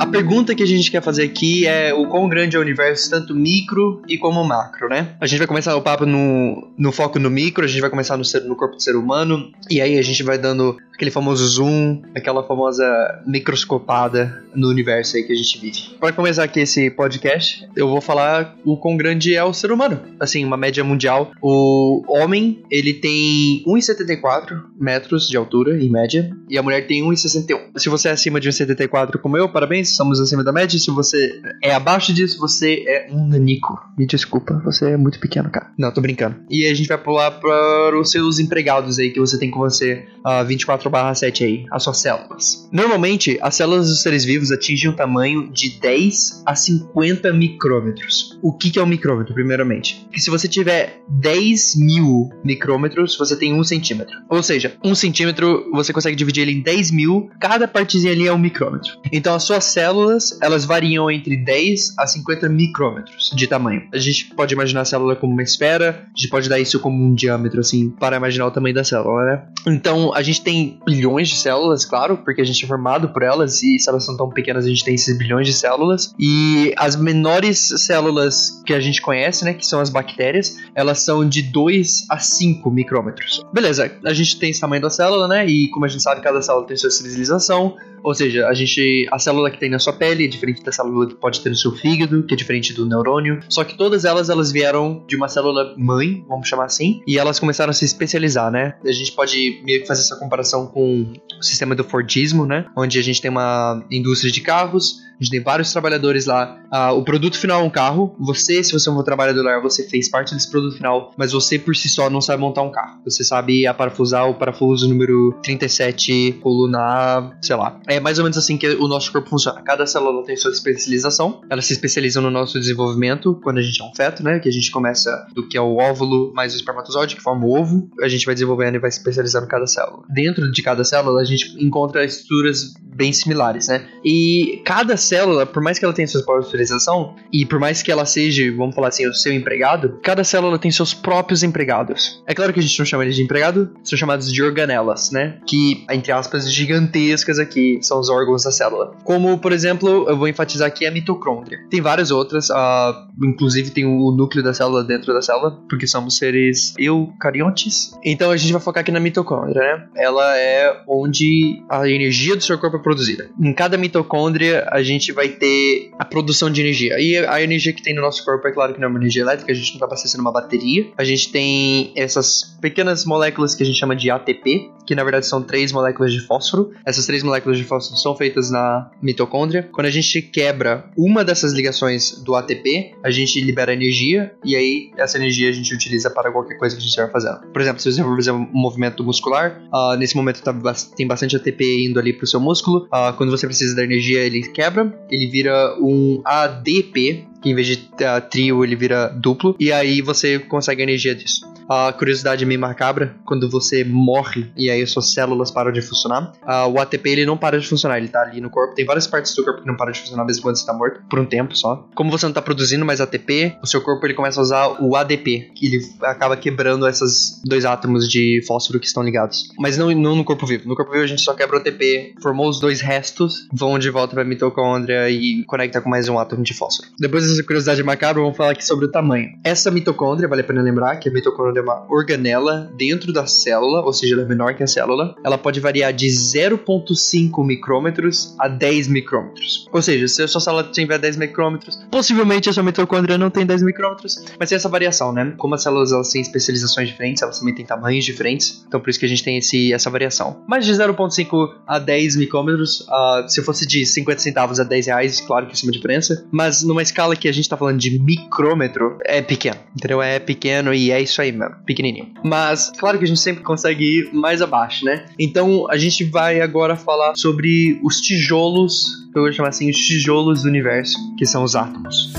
Pergunta 0.10 0.56
que 0.56 0.63
a 0.63 0.66
gente 0.66 0.89
quer 0.92 1.01
fazer 1.01 1.24
aqui 1.24 1.66
é 1.66 1.94
o 1.94 2.08
quão 2.08 2.28
grande 2.28 2.56
é 2.56 2.60
o 2.60 2.62
universo, 2.62 3.10
tanto 3.10 3.36
micro 3.36 4.01
e 4.08 4.18
como 4.18 4.44
macro, 4.44 4.89
né? 4.89 5.16
A 5.20 5.28
gente 5.28 5.39
vai 5.39 5.48
começar 5.48 5.75
o 5.75 5.82
papo 5.82 6.06
no, 6.06 6.68
no 6.78 6.92
foco 6.92 7.20
no 7.20 7.30
micro, 7.30 7.66
a 7.66 7.68
gente 7.68 7.82
vai 7.82 7.89
começar 7.89 8.18
no, 8.18 8.25
ser, 8.25 8.42
no 8.42 8.56
corpo 8.56 8.75
do 8.75 8.84
ser 8.84 8.96
humano, 8.96 9.51
e 9.70 9.82
aí 9.82 9.98
a 9.98 10.01
gente 10.01 10.24
vai 10.24 10.38
dando 10.38 10.78
aquele 11.00 11.12
famoso 11.12 11.48
zoom, 11.48 12.01
aquela 12.13 12.44
famosa 12.44 12.84
microscopada 13.25 14.44
no 14.53 14.68
universo 14.68 15.15
aí 15.15 15.24
que 15.24 15.32
a 15.32 15.36
gente 15.36 15.58
vive. 15.58 15.96
Para 15.98 16.12
começar 16.12 16.44
aqui 16.44 16.60
esse 16.60 16.91
podcast, 16.91 17.65
eu 17.74 17.88
vou 17.88 18.01
falar 18.01 18.58
o 18.65 18.75
quão 18.75 18.98
grande 18.98 19.34
é 19.34 19.41
o 19.41 19.53
ser 19.53 19.72
humano. 19.72 20.01
Assim, 20.20 20.44
uma 20.44 20.58
média 20.58 20.84
mundial. 20.84 21.32
O 21.41 22.03
homem, 22.10 22.62
ele 22.70 22.94
tem 22.94 23.63
1,74 23.65 24.62
metros 24.77 25.29
de 25.29 25.38
altura, 25.38 25.82
em 25.82 25.89
média, 25.89 26.36
e 26.50 26.58
a 26.58 26.63
mulher 26.63 26.86
tem 26.86 27.01
1,61. 27.01 27.79
Se 27.79 27.88
você 27.88 28.10
é 28.10 28.12
acima 28.12 28.38
de 28.41 28.50
1,74 28.50 29.20
como 29.22 29.38
eu, 29.38 29.48
parabéns, 29.48 29.96
somos 29.96 30.20
acima 30.20 30.44
da 30.44 30.51
média. 30.51 30.77
Se 30.77 30.91
você 30.91 31.41
é 31.63 31.74
abaixo 31.74 32.12
disso, 32.13 32.38
você 32.38 32.84
é 32.86 33.08
um 33.10 33.25
nanico. 33.25 33.79
Me 33.98 34.06
desculpa, 34.06 34.62
você 34.65 34.91
é 34.91 34.98
muito 34.98 35.18
pequeno, 35.18 35.50
cara. 35.50 35.72
Não, 35.77 35.94
tô 35.94 36.01
brincando. 36.01 36.36
E 36.50 36.65
a 36.65 36.74
gente 36.74 36.89
vai 36.89 36.98
pular 36.98 37.32
para 37.32 37.98
os 37.98 38.12
seus 38.12 38.38
empregados 38.38 39.00
aí 39.00 39.12
que 39.12 39.20
você 39.20 39.39
tem 39.39 39.50
com 39.50 39.60
você 39.60 40.06
uh, 40.25 40.44
24 40.46 40.88
4/7 40.89 41.43
aí, 41.43 41.65
as 41.72 41.84
suas 41.84 42.01
células. 42.01 42.67
Normalmente, 42.72 43.38
as 43.41 43.55
células 43.55 43.88
dos 43.88 44.01
seres 44.01 44.25
vivos 44.25 44.51
atingem 44.51 44.89
um 44.89 44.96
tamanho 44.96 45.51
de 45.51 45.79
10 45.79 46.43
a 46.46 46.55
50 46.55 47.31
micrômetros. 47.34 48.38
O 48.41 48.53
que, 48.53 48.72
que 48.72 48.79
é 48.79 48.84
um 48.84 48.88
micrômetro, 48.88 49.34
primeiramente? 49.34 50.08
Que 50.12 50.19
se 50.19 50.29
você 50.29 50.48
tiver 50.48 51.01
10 51.10 51.75
mil 51.77 52.29
micrômetros, 52.43 53.17
você 53.17 53.36
tem 53.36 53.53
1 53.53 53.63
centímetro. 53.63 54.15
Ou 54.29 54.41
seja, 54.41 54.75
1 54.84 54.96
centímetro 54.96 55.69
você 55.72 55.93
consegue 55.93 56.15
dividir 56.15 56.41
ele 56.41 56.53
em 56.53 56.62
10 56.62 56.91
mil, 56.91 57.29
cada 57.39 57.67
partezinha 57.67 58.13
ali 58.13 58.27
é 58.27 58.34
um 58.34 58.38
micrômetro. 58.38 58.91
Então 59.12 59.36
as 59.36 59.43
suas 59.43 59.65
células, 59.65 60.38
elas 60.41 60.65
variam 60.65 61.10
entre 61.10 61.38
10 61.38 61.98
a 61.98 62.08
50 62.08 62.50
micrômetros 62.50 63.31
de 63.36 63.48
tamanho. 63.48 63.84
A 63.93 63.98
gente 63.98 64.34
pode 64.36 64.53
imaginar 64.53 64.81
a 64.81 64.86
célula 64.86 65.15
como 65.15 65.34
uma 65.34 65.43
esfera, 65.43 66.05
a 66.05 66.19
gente 66.19 66.29
pode 66.29 66.50
dar 66.50 66.60
isso 66.60 66.79
como 66.79 67.03
um 67.03 67.13
diâmetro, 67.13 67.60
assim, 67.60 67.89
para 67.89 68.17
imaginar 68.17 68.48
o 68.48 68.51
tamanho 68.51 68.75
da 68.75 68.84
célula, 68.84 69.25
né? 69.25 69.43
Então 69.67 70.13
a 70.13 70.22
gente 70.22 70.41
tem 70.41 70.78
bilhões 70.86 71.29
de 71.29 71.36
células, 71.38 71.86
claro, 71.86 72.17
porque 72.17 72.41
a 72.41 72.43
gente 72.43 72.63
é 72.63 72.67
formado 72.67 73.09
por 73.09 73.24
elas 73.24 73.62
e 73.63 73.77
se 73.79 73.89
elas 73.89 74.03
são 74.03 74.15
tão 74.15 74.29
pequenas, 74.29 74.65
a 74.65 74.69
gente 74.69 74.83
tem 74.83 74.95
esses 74.95 75.17
bilhões 75.17 75.48
de 75.48 75.53
células. 75.53 76.13
E 76.19 76.74
as 76.77 76.95
menores 76.95 77.59
células 77.77 78.62
que 78.65 78.74
a 78.74 78.79
gente 78.79 79.01
conhece, 79.01 79.45
né, 79.45 79.53
que 79.53 79.65
são 79.65 79.79
as 79.79 79.89
bactérias, 79.89 80.57
elas 80.74 81.00
são 81.00 81.27
de 81.27 81.41
2 81.41 82.05
a 82.09 82.19
5 82.19 82.69
micrômetros. 82.71 83.45
Beleza, 83.53 83.91
a 84.03 84.13
gente 84.13 84.39
tem 84.39 84.51
esse 84.51 84.62
tamanho 84.62 84.81
da 84.81 84.89
célula, 84.89 85.27
né, 85.27 85.45
e 85.45 85.69
como 85.69 85.86
a 85.86 85.88
gente 85.88 86.03
sabe, 86.03 86.21
cada 86.21 86.41
célula 86.41 86.65
tem 86.65 86.77
sua 86.77 86.91
civilização, 86.91 87.75
ou 88.03 88.13
seja, 88.13 88.48
a 88.48 88.53
gente. 88.53 89.08
A 89.12 89.20
célula 89.20 89.50
que 89.50 89.60
tem 89.60 89.70
na 89.70 89.79
sua 89.79 89.94
pele 89.94 90.25
é 90.25 90.27
diferente 90.27 90.63
da 90.63 90.72
célula 90.72 91.08
que 91.08 91.15
pode 91.15 91.41
ter 91.41 91.50
no 91.50 91.56
seu 91.56 91.72
fígado, 91.72 92.24
que 92.24 92.34
é 92.34 92.38
diferente 92.38 92.74
do 92.74 92.86
neurônio. 92.86 93.39
Só 93.50 93.63
que 93.63 93.77
todas 93.77 94.06
elas 94.06 94.29
elas 94.29 94.51
vieram 94.51 95.03
de 95.08 95.15
uma 95.15 95.27
célula 95.27 95.74
mãe, 95.77 96.24
vamos 96.27 96.48
chamar 96.48 96.65
assim, 96.65 97.01
e 97.08 97.18
elas 97.18 97.39
começaram 97.39 97.72
a 97.72 97.74
se 97.74 97.86
especializar, 97.86 98.51
né? 98.51 98.75
A 98.86 98.91
gente 98.91 99.12
pode 99.12 99.62
meio 99.63 99.82
que 99.82 99.88
fazer 99.88 100.01
essa 100.01 100.18
comparação 100.18 100.68
com 100.68 101.13
o 101.39 101.44
sistema 101.44 101.75
do 101.75 101.84
Fordismo, 101.84 102.46
né? 102.46 102.65
Onde 102.77 103.00
a 103.00 103.01
gente 103.01 103.22
tem 103.22 103.29
uma 103.29 103.86
indústria 103.91 104.32
de 104.32 104.41
carros, 104.41 104.98
A 105.20 105.24
gente 105.24 105.32
tem 105.32 105.44
vários 105.44 105.72
trabalhadores 105.72 106.26
lá. 106.26 106.58
Ah, 106.72 106.94
o 106.94 107.04
produto 107.04 107.38
final 107.38 107.62
é 107.62 107.64
um 107.64 107.70
carro. 107.70 108.16
Você, 108.20 108.64
se 108.64 108.72
você 108.72 108.90
for 108.90 109.04
trabalhador 109.04 109.44
lá, 109.44 109.60
você 109.60 109.84
fez 109.84 110.10
parte 110.10 110.34
desse 110.34 110.50
produto 110.50 110.78
final, 110.78 111.12
mas 111.18 111.34
você 111.34 111.60
por 111.60 111.76
si 111.76 111.90
só 111.90 112.10
não 112.10 112.22
sabe 112.22 112.42
montar 112.42 112.62
um 112.62 112.72
carro. 112.72 113.02
Você 113.04 113.24
sabe 113.24 113.68
aparafusar 113.68 114.30
o 114.30 114.36
parafuso 114.36 114.88
número 114.88 115.38
37, 115.44 116.40
coluna, 116.42 117.38
sei 117.42 117.56
lá. 117.56 117.80
É 117.88 118.00
mais 118.00 118.18
ou 118.18 118.24
menos 118.24 118.38
assim 118.38 118.58
que 118.58 118.68
o 118.68 118.88
nosso 118.88 119.12
corpo 119.12 119.30
funciona. 119.30 119.62
Cada 119.62 119.86
célula 119.86 120.24
tem 120.24 120.38
sua 120.38 120.52
especialização. 120.52 121.42
Elas 121.50 121.66
se 121.66 121.74
especializam 121.74 122.24
no 122.24 122.32
nosso 122.32 122.58
desenvolvimento 122.58 123.38
quando 123.44 123.58
a 123.58 123.62
gente 123.62 123.82
é 123.82 123.86
um 123.86 123.94
feto, 123.94 124.24
né? 124.24 124.40
Que 124.40 124.48
a 124.48 124.52
gente 124.52 124.72
começa 124.72 125.28
do 125.34 125.48
que 125.48 125.58
é 125.58 125.62
o 125.62 125.76
óvulo 125.76 126.32
mais 126.34 126.54
o 126.54 126.56
espermatozoide, 126.56 127.16
que 127.16 127.22
forma 127.22 127.46
o 127.46 127.60
ovo. 127.60 127.90
A 128.02 128.08
gente 128.08 128.26
vai 128.26 128.36
desenvolvendo 128.36 128.76
e 128.76 128.80
vai 128.80 128.90
se 128.90 129.00
especializando 129.00 129.46
em 129.46 129.50
cada 129.50 129.68
célula. 129.68 130.04
Dentro 130.10 130.50
de 130.50 130.62
cada 130.62 130.84
célula, 130.86 131.22
a 131.22 131.26
gente 131.26 131.58
encontra 131.62 132.06
estruturas 132.06 132.74
bem 133.00 133.14
similares, 133.14 133.68
né? 133.68 133.88
E 134.04 134.62
cada 134.66 134.98
célula, 135.10 135.46
por 135.46 135.62
mais 135.62 135.78
que 135.80 135.86
ela 135.86 135.94
tenha 135.94 136.08
sua 136.08 136.24
própria 136.24 136.46
especialização, 136.46 137.16
e 137.34 137.46
por 137.46 137.60
mais 137.60 137.82
que 137.82 137.92
ela 137.92 138.06
seja, 138.06 138.44
vamos 138.56 138.75
falar 138.75 138.89
assim, 138.89 139.08
o 139.08 139.13
seu 139.13 139.34
empregado, 139.34 140.00
cada 140.04 140.24
célula 140.24 140.58
tem 140.58 140.72
seus 140.72 140.94
próprios 140.94 141.44
empregados. 141.44 142.24
É 142.28 142.34
claro 142.34 142.54
que 142.54 142.60
a 142.60 142.63
gente 142.63 142.78
não 142.78 142.86
chama 142.86 143.04
eles 143.04 143.16
de 143.16 143.24
empregado, 143.24 143.72
são 143.84 143.98
chamados 143.98 144.32
de 144.32 144.42
organelas, 144.42 145.12
né? 145.12 145.39
Que, 145.48 145.86
entre 145.89 146.12
aspas, 146.12 146.51
gigantescas 146.51 147.39
aqui, 147.39 147.80
são 147.82 148.00
os 148.00 148.10
órgãos 148.10 148.44
da 148.44 148.51
célula. 148.51 148.94
Como, 149.04 149.38
por 149.38 149.51
exemplo, 149.51 150.08
eu 150.08 150.18
vou 150.18 150.28
enfatizar 150.28 150.68
aqui 150.68 150.86
a 150.86 150.92
mitocôndria. 150.92 151.60
Tem 151.70 151.82
várias 151.82 152.12
outras, 152.12 152.50
uh, 152.50 153.08
inclusive 153.24 153.72
tem 153.72 153.86
o 153.86 154.12
núcleo 154.12 154.44
da 154.44 154.54
célula 154.54 154.84
dentro 154.84 155.13
da 155.13 155.22
célula, 155.22 155.60
porque 155.70 155.88
somos 155.88 156.18
seres 156.18 156.74
eucariontes. 156.78 157.92
Então 158.04 158.32
a 158.32 158.38
gente 158.38 158.51
vai 158.51 158.62
focar 158.62 158.82
aqui 158.82 158.92
na 158.92 159.00
mitocôndria, 159.00 159.62
né? 159.62 159.88
Ela 159.96 160.38
é 160.38 160.84
onde 160.88 161.62
a 161.70 161.88
energia 161.89 162.36
do 162.36 162.44
seu 162.44 162.58
corpo 162.58 162.78
é 162.78 162.80
produzida. 162.80 163.30
Em 163.39 163.54
cada 163.54 163.78
mitocôndria, 163.78 164.68
a 164.72 164.82
gente 164.84 164.99
vai 165.13 165.29
ter 165.29 165.91
a 165.98 166.06
produção 166.06 166.50
de 166.50 166.62
energia. 166.62 167.00
E 167.00 167.18
a 167.18 167.41
energia 167.41 167.74
que 167.74 167.82
tem 167.82 167.96
no 167.96 168.01
nosso 168.01 168.24
corpo 168.24 168.48
é 168.48 168.51
claro 168.51 168.74
que 168.74 168.79
não 168.79 168.88
é 168.88 168.89
uma 168.89 169.00
energia 169.00 169.22
elétrica, 169.22 169.51
a 169.51 169.56
gente 169.56 169.70
não 169.70 169.75
está 169.75 169.86
abastecendo 169.86 170.22
uma 170.22 170.32
bateria. 170.32 170.91
A 170.98 171.03
gente 171.03 171.32
tem 171.32 171.91
essas 171.96 172.58
pequenas 172.62 173.06
moléculas 173.06 173.56
que 173.56 173.63
a 173.63 173.65
gente 173.65 173.79
chama 173.79 173.96
de 173.96 174.10
ATP, 174.10 174.72
que 174.86 174.96
na 174.96 175.03
verdade 175.03 175.25
são 175.25 175.41
três 175.41 175.72
moléculas 175.72 176.13
de 176.13 176.20
fósforo. 176.22 176.72
Essas 176.86 177.06
três 177.06 177.24
moléculas 177.24 177.58
de 177.58 177.63
fósforo 177.63 178.00
são 178.00 178.15
feitas 178.15 178.51
na 178.51 178.89
mitocôndria. 179.01 179.70
Quando 179.72 179.88
a 179.88 179.91
gente 179.91 180.22
quebra 180.22 180.86
uma 180.98 181.24
dessas 181.24 181.53
ligações 181.53 182.22
do 182.24 182.36
ATP, 182.36 182.94
a 183.03 183.12
gente 183.12 183.39
libera 183.41 183.74
energia 183.74 184.34
e 184.44 184.56
aí 184.56 184.91
essa 184.98 185.18
energia 185.18 185.50
a 185.50 185.51
gente 185.51 185.74
utiliza 185.74 186.10
para 186.10 186.32
qualquer 186.32 186.56
coisa 186.58 186.75
que 186.75 186.79
a 186.79 186.82
gente 186.82 186.89
estiver 186.89 187.12
fazendo. 187.12 187.39
Por 187.51 187.62
exemplo, 187.62 187.82
se 187.82 187.91
você 187.91 188.01
for 188.01 188.15
fazer 188.15 188.32
um 188.32 188.48
movimento 188.51 189.03
muscular, 189.03 189.62
uh, 189.74 189.96
nesse 189.96 190.15
momento 190.15 190.41
tá, 190.41 190.53
tem 190.96 191.08
bastante 191.08 191.36
ATP 191.36 191.86
indo 191.86 192.00
ali 192.00 192.13
para 192.13 192.24
o 192.24 192.27
seu 192.27 192.39
músculo. 192.39 192.86
Uh, 192.86 193.15
quando 193.18 193.29
você 193.29 193.46
precisa 193.46 193.75
da 193.75 193.84
energia, 193.84 194.20
ele 194.20 194.41
quebra, 194.41 194.88
ele 195.10 195.27
vira 195.27 195.75
um 195.79 196.22
ADP, 196.25 197.27
que 197.41 197.50
em 197.50 197.55
vez 197.55 197.67
de 197.67 197.74
uh, 197.75 198.22
trio 198.29 198.63
ele 198.63 198.75
vira 198.75 199.08
duplo, 199.10 199.55
e 199.60 199.72
aí 199.72 200.01
você 200.01 200.39
consegue 200.39 200.81
a 200.81 200.84
energia 200.84 201.15
disso. 201.15 201.48
A 201.69 201.93
curiosidade 201.93 202.43
meio 202.48 202.60
macabra, 202.60 203.15
quando 203.25 203.48
você 203.48 203.84
morre 203.84 204.51
e 204.58 204.72
aí 204.72 204.86
suas 204.88 205.13
células 205.13 205.51
param 205.51 205.72
de 205.72 205.81
funcionar, 205.84 206.34
uh, 206.41 206.67
o 206.67 206.79
ATP 206.79 207.10
ele 207.10 207.25
não 207.27 207.38
para 207.38 207.60
de 207.60 207.67
funcionar, 207.67 208.00
ele 208.00 208.08
tá 208.08 208.22
ali 208.22 208.41
no 208.41 208.50
corpo. 208.50 208.74
Tem 208.74 208.86
várias 208.86 209.05
partes 209.05 209.36
do 209.36 209.43
corpo 209.43 209.62
que 209.62 209.67
não 209.67 209.77
param 209.77 209.91
de 209.91 210.00
funcionar 210.00 210.25
mesmo 210.25 210.41
quando 210.41 210.55
você 210.55 210.65
tá 210.65 210.74
morto, 210.74 211.01
por 211.08 211.19
um 211.19 211.25
tempo 211.25 211.55
só. 211.55 211.88
Como 211.93 212.10
você 212.10 212.25
não 212.25 212.34
tá 212.34 212.41
produzindo 212.41 212.84
mais 212.84 213.00
ATP, 213.00 213.58
o 213.62 213.67
seu 213.67 213.81
corpo 213.81 214.03
ele 214.08 214.15
começa 214.15 214.39
a 214.39 214.43
usar 214.43 214.81
o 214.81 214.96
ADP, 214.96 215.51
que 215.55 215.67
ele 215.67 215.86
acaba 216.01 216.36
quebrando 216.36 216.88
esses 216.88 217.39
dois 217.46 217.65
átomos 217.65 218.10
de 218.10 218.43
fósforo 218.48 218.79
que 218.79 218.88
estão 218.88 219.03
ligados. 219.03 219.50
Mas 219.60 219.77
não, 219.77 219.91
não 219.91 220.15
no 220.15 220.24
corpo 220.24 220.48
vivo. 220.48 220.67
No 220.67 220.75
corpo 220.75 220.91
vivo 220.91 221.03
a 221.03 221.08
gente 221.08 221.22
só 221.22 221.36
quebra 221.36 221.58
o 221.58 221.60
ATP, 221.60 222.15
formou 222.19 222.50
os 222.50 222.60
dois 222.60 222.81
restos, 222.81 223.48
vão 223.53 223.77
de 223.77 223.91
volta 223.91 224.15
pra 224.15 224.24
mitocôndria 224.24 225.08
e 225.10 225.43
conecta 225.46 225.81
com 225.81 225.89
mais 225.89 226.10
um 226.10 226.17
átomo 226.17 226.41
de 226.41 226.55
fósforo. 226.55 226.89
Depois 226.98 227.28
dessa 227.29 227.43
curiosidade 227.43 227.83
macabra, 227.83 228.21
vamos 228.21 228.38
falar 228.38 228.51
aqui 228.51 228.65
sobre 228.65 228.86
o 228.86 228.91
tamanho. 228.91 229.29
Essa 229.43 229.71
mitocôndria, 229.71 230.27
vale 230.27 230.41
a 230.41 230.43
pena 230.43 230.62
lembrar 230.62 230.98
que 230.98 231.09
a 231.09 231.12
mitocôndria 231.12 231.62
é 231.62 231.63
uma 231.63 231.86
organela 231.89 232.71
dentro 232.77 233.12
da 233.13 233.25
célula, 233.25 233.81
ou 233.81 233.93
seja, 233.93 234.15
ela 234.15 234.24
é 234.24 234.25
menor 234.25 234.53
que 234.55 234.63
a 234.63 234.67
célula. 234.67 235.15
Ela 235.24 235.38
pode 235.38 235.59
variar 235.59 235.93
de 235.93 236.07
0,5 236.07 237.45
micrômetros 237.45 238.36
a 238.39 238.48
10 238.48 238.88
micrômetros. 238.88 239.67
Ou 239.71 239.81
seja, 239.81 240.07
se 240.07 240.24
a 240.24 240.27
sua 240.27 240.41
célula 240.41 240.63
tiver 240.63 240.98
10 240.98 241.17
micrômetros, 241.17 241.79
possivelmente 241.91 242.50
a 242.50 242.53
sua 242.53 242.63
mitocôndria 242.63 243.17
não 243.17 243.29
tem 243.29 243.45
10 243.45 243.63
micrômetros, 243.63 244.15
mas 244.39 244.50
tem 244.50 244.55
essa 244.55 244.69
variação, 244.69 245.12
né? 245.12 245.33
Como 245.38 245.55
as 245.55 245.63
células 245.63 245.91
elas 245.91 246.09
têm 246.09 246.21
especializações 246.21 246.88
diferentes, 246.88 247.21
elas 247.21 247.39
também 247.39 247.53
têm 247.53 247.65
tamanhos 247.65 248.05
diferentes, 248.05 248.63
então 248.67 248.79
por 248.79 248.89
isso 248.89 249.00
que 249.00 249.05
a 249.05 249.09
gente 249.09 249.24
tem 249.24 249.38
esse, 249.38 249.74
essa 249.74 249.89
variação. 249.89 250.43
Mas 250.48 250.65
de 250.65 250.74
0,5 250.74 251.50
a 251.67 251.79
10 251.79 252.15
micrômetros, 252.17 252.81
uh, 252.81 253.27
se 253.27 253.41
fosse 253.41 253.65
de 253.67 253.86
50 253.86 254.19
centavos 254.19 254.59
a 254.59 254.63
10 254.63 254.88
reais, 254.88 255.21
claro 255.21 255.48
que 255.48 255.55
isso 255.55 255.65
é 255.65 255.67
uma 255.67 255.71
diferença, 255.71 256.25
mas 256.31 256.63
numa 256.63 256.81
escala 256.81 257.15
que 257.20 257.28
a 257.28 257.32
gente 257.32 257.48
tá 257.48 257.58
falando 257.58 257.80
de 257.80 258.00
micrômetro, 258.00 258.98
é 259.06 259.22
pequeno, 259.22 259.58
entendeu? 259.76 260.02
É 260.02 260.20
pequeno 260.20 260.74
e 260.74 260.92
é 260.92 261.02
isso 261.02 261.22
aí 261.22 261.32
mesmo, 261.32 261.56
pequenininho. 261.66 262.14
Mas, 262.24 262.72
claro 262.78 262.98
que 262.98 263.06
a 263.06 263.08
gente 263.08 263.20
sempre 263.20 263.44
consegue 263.44 263.84
ir 263.84 264.14
mais 264.14 264.42
abaixo, 264.42 264.86
né? 264.86 265.06
Então, 265.20 265.70
a 265.70 265.77
gente 265.77 266.03
vai 266.03 266.42
agora 266.42 266.75
falar 266.75 267.14
sobre 267.16 267.79
os 267.84 268.00
tijolos, 268.01 268.86
eu 269.16 269.22
vou 269.22 269.32
chamar 269.32 269.50
assim, 269.50 269.70
os 269.70 269.77
tijolos 269.77 270.44
do 270.44 270.50
universo, 270.50 270.96
que 271.18 271.25
são 271.25 271.44
os 271.44 271.55
átomos. 271.55 272.12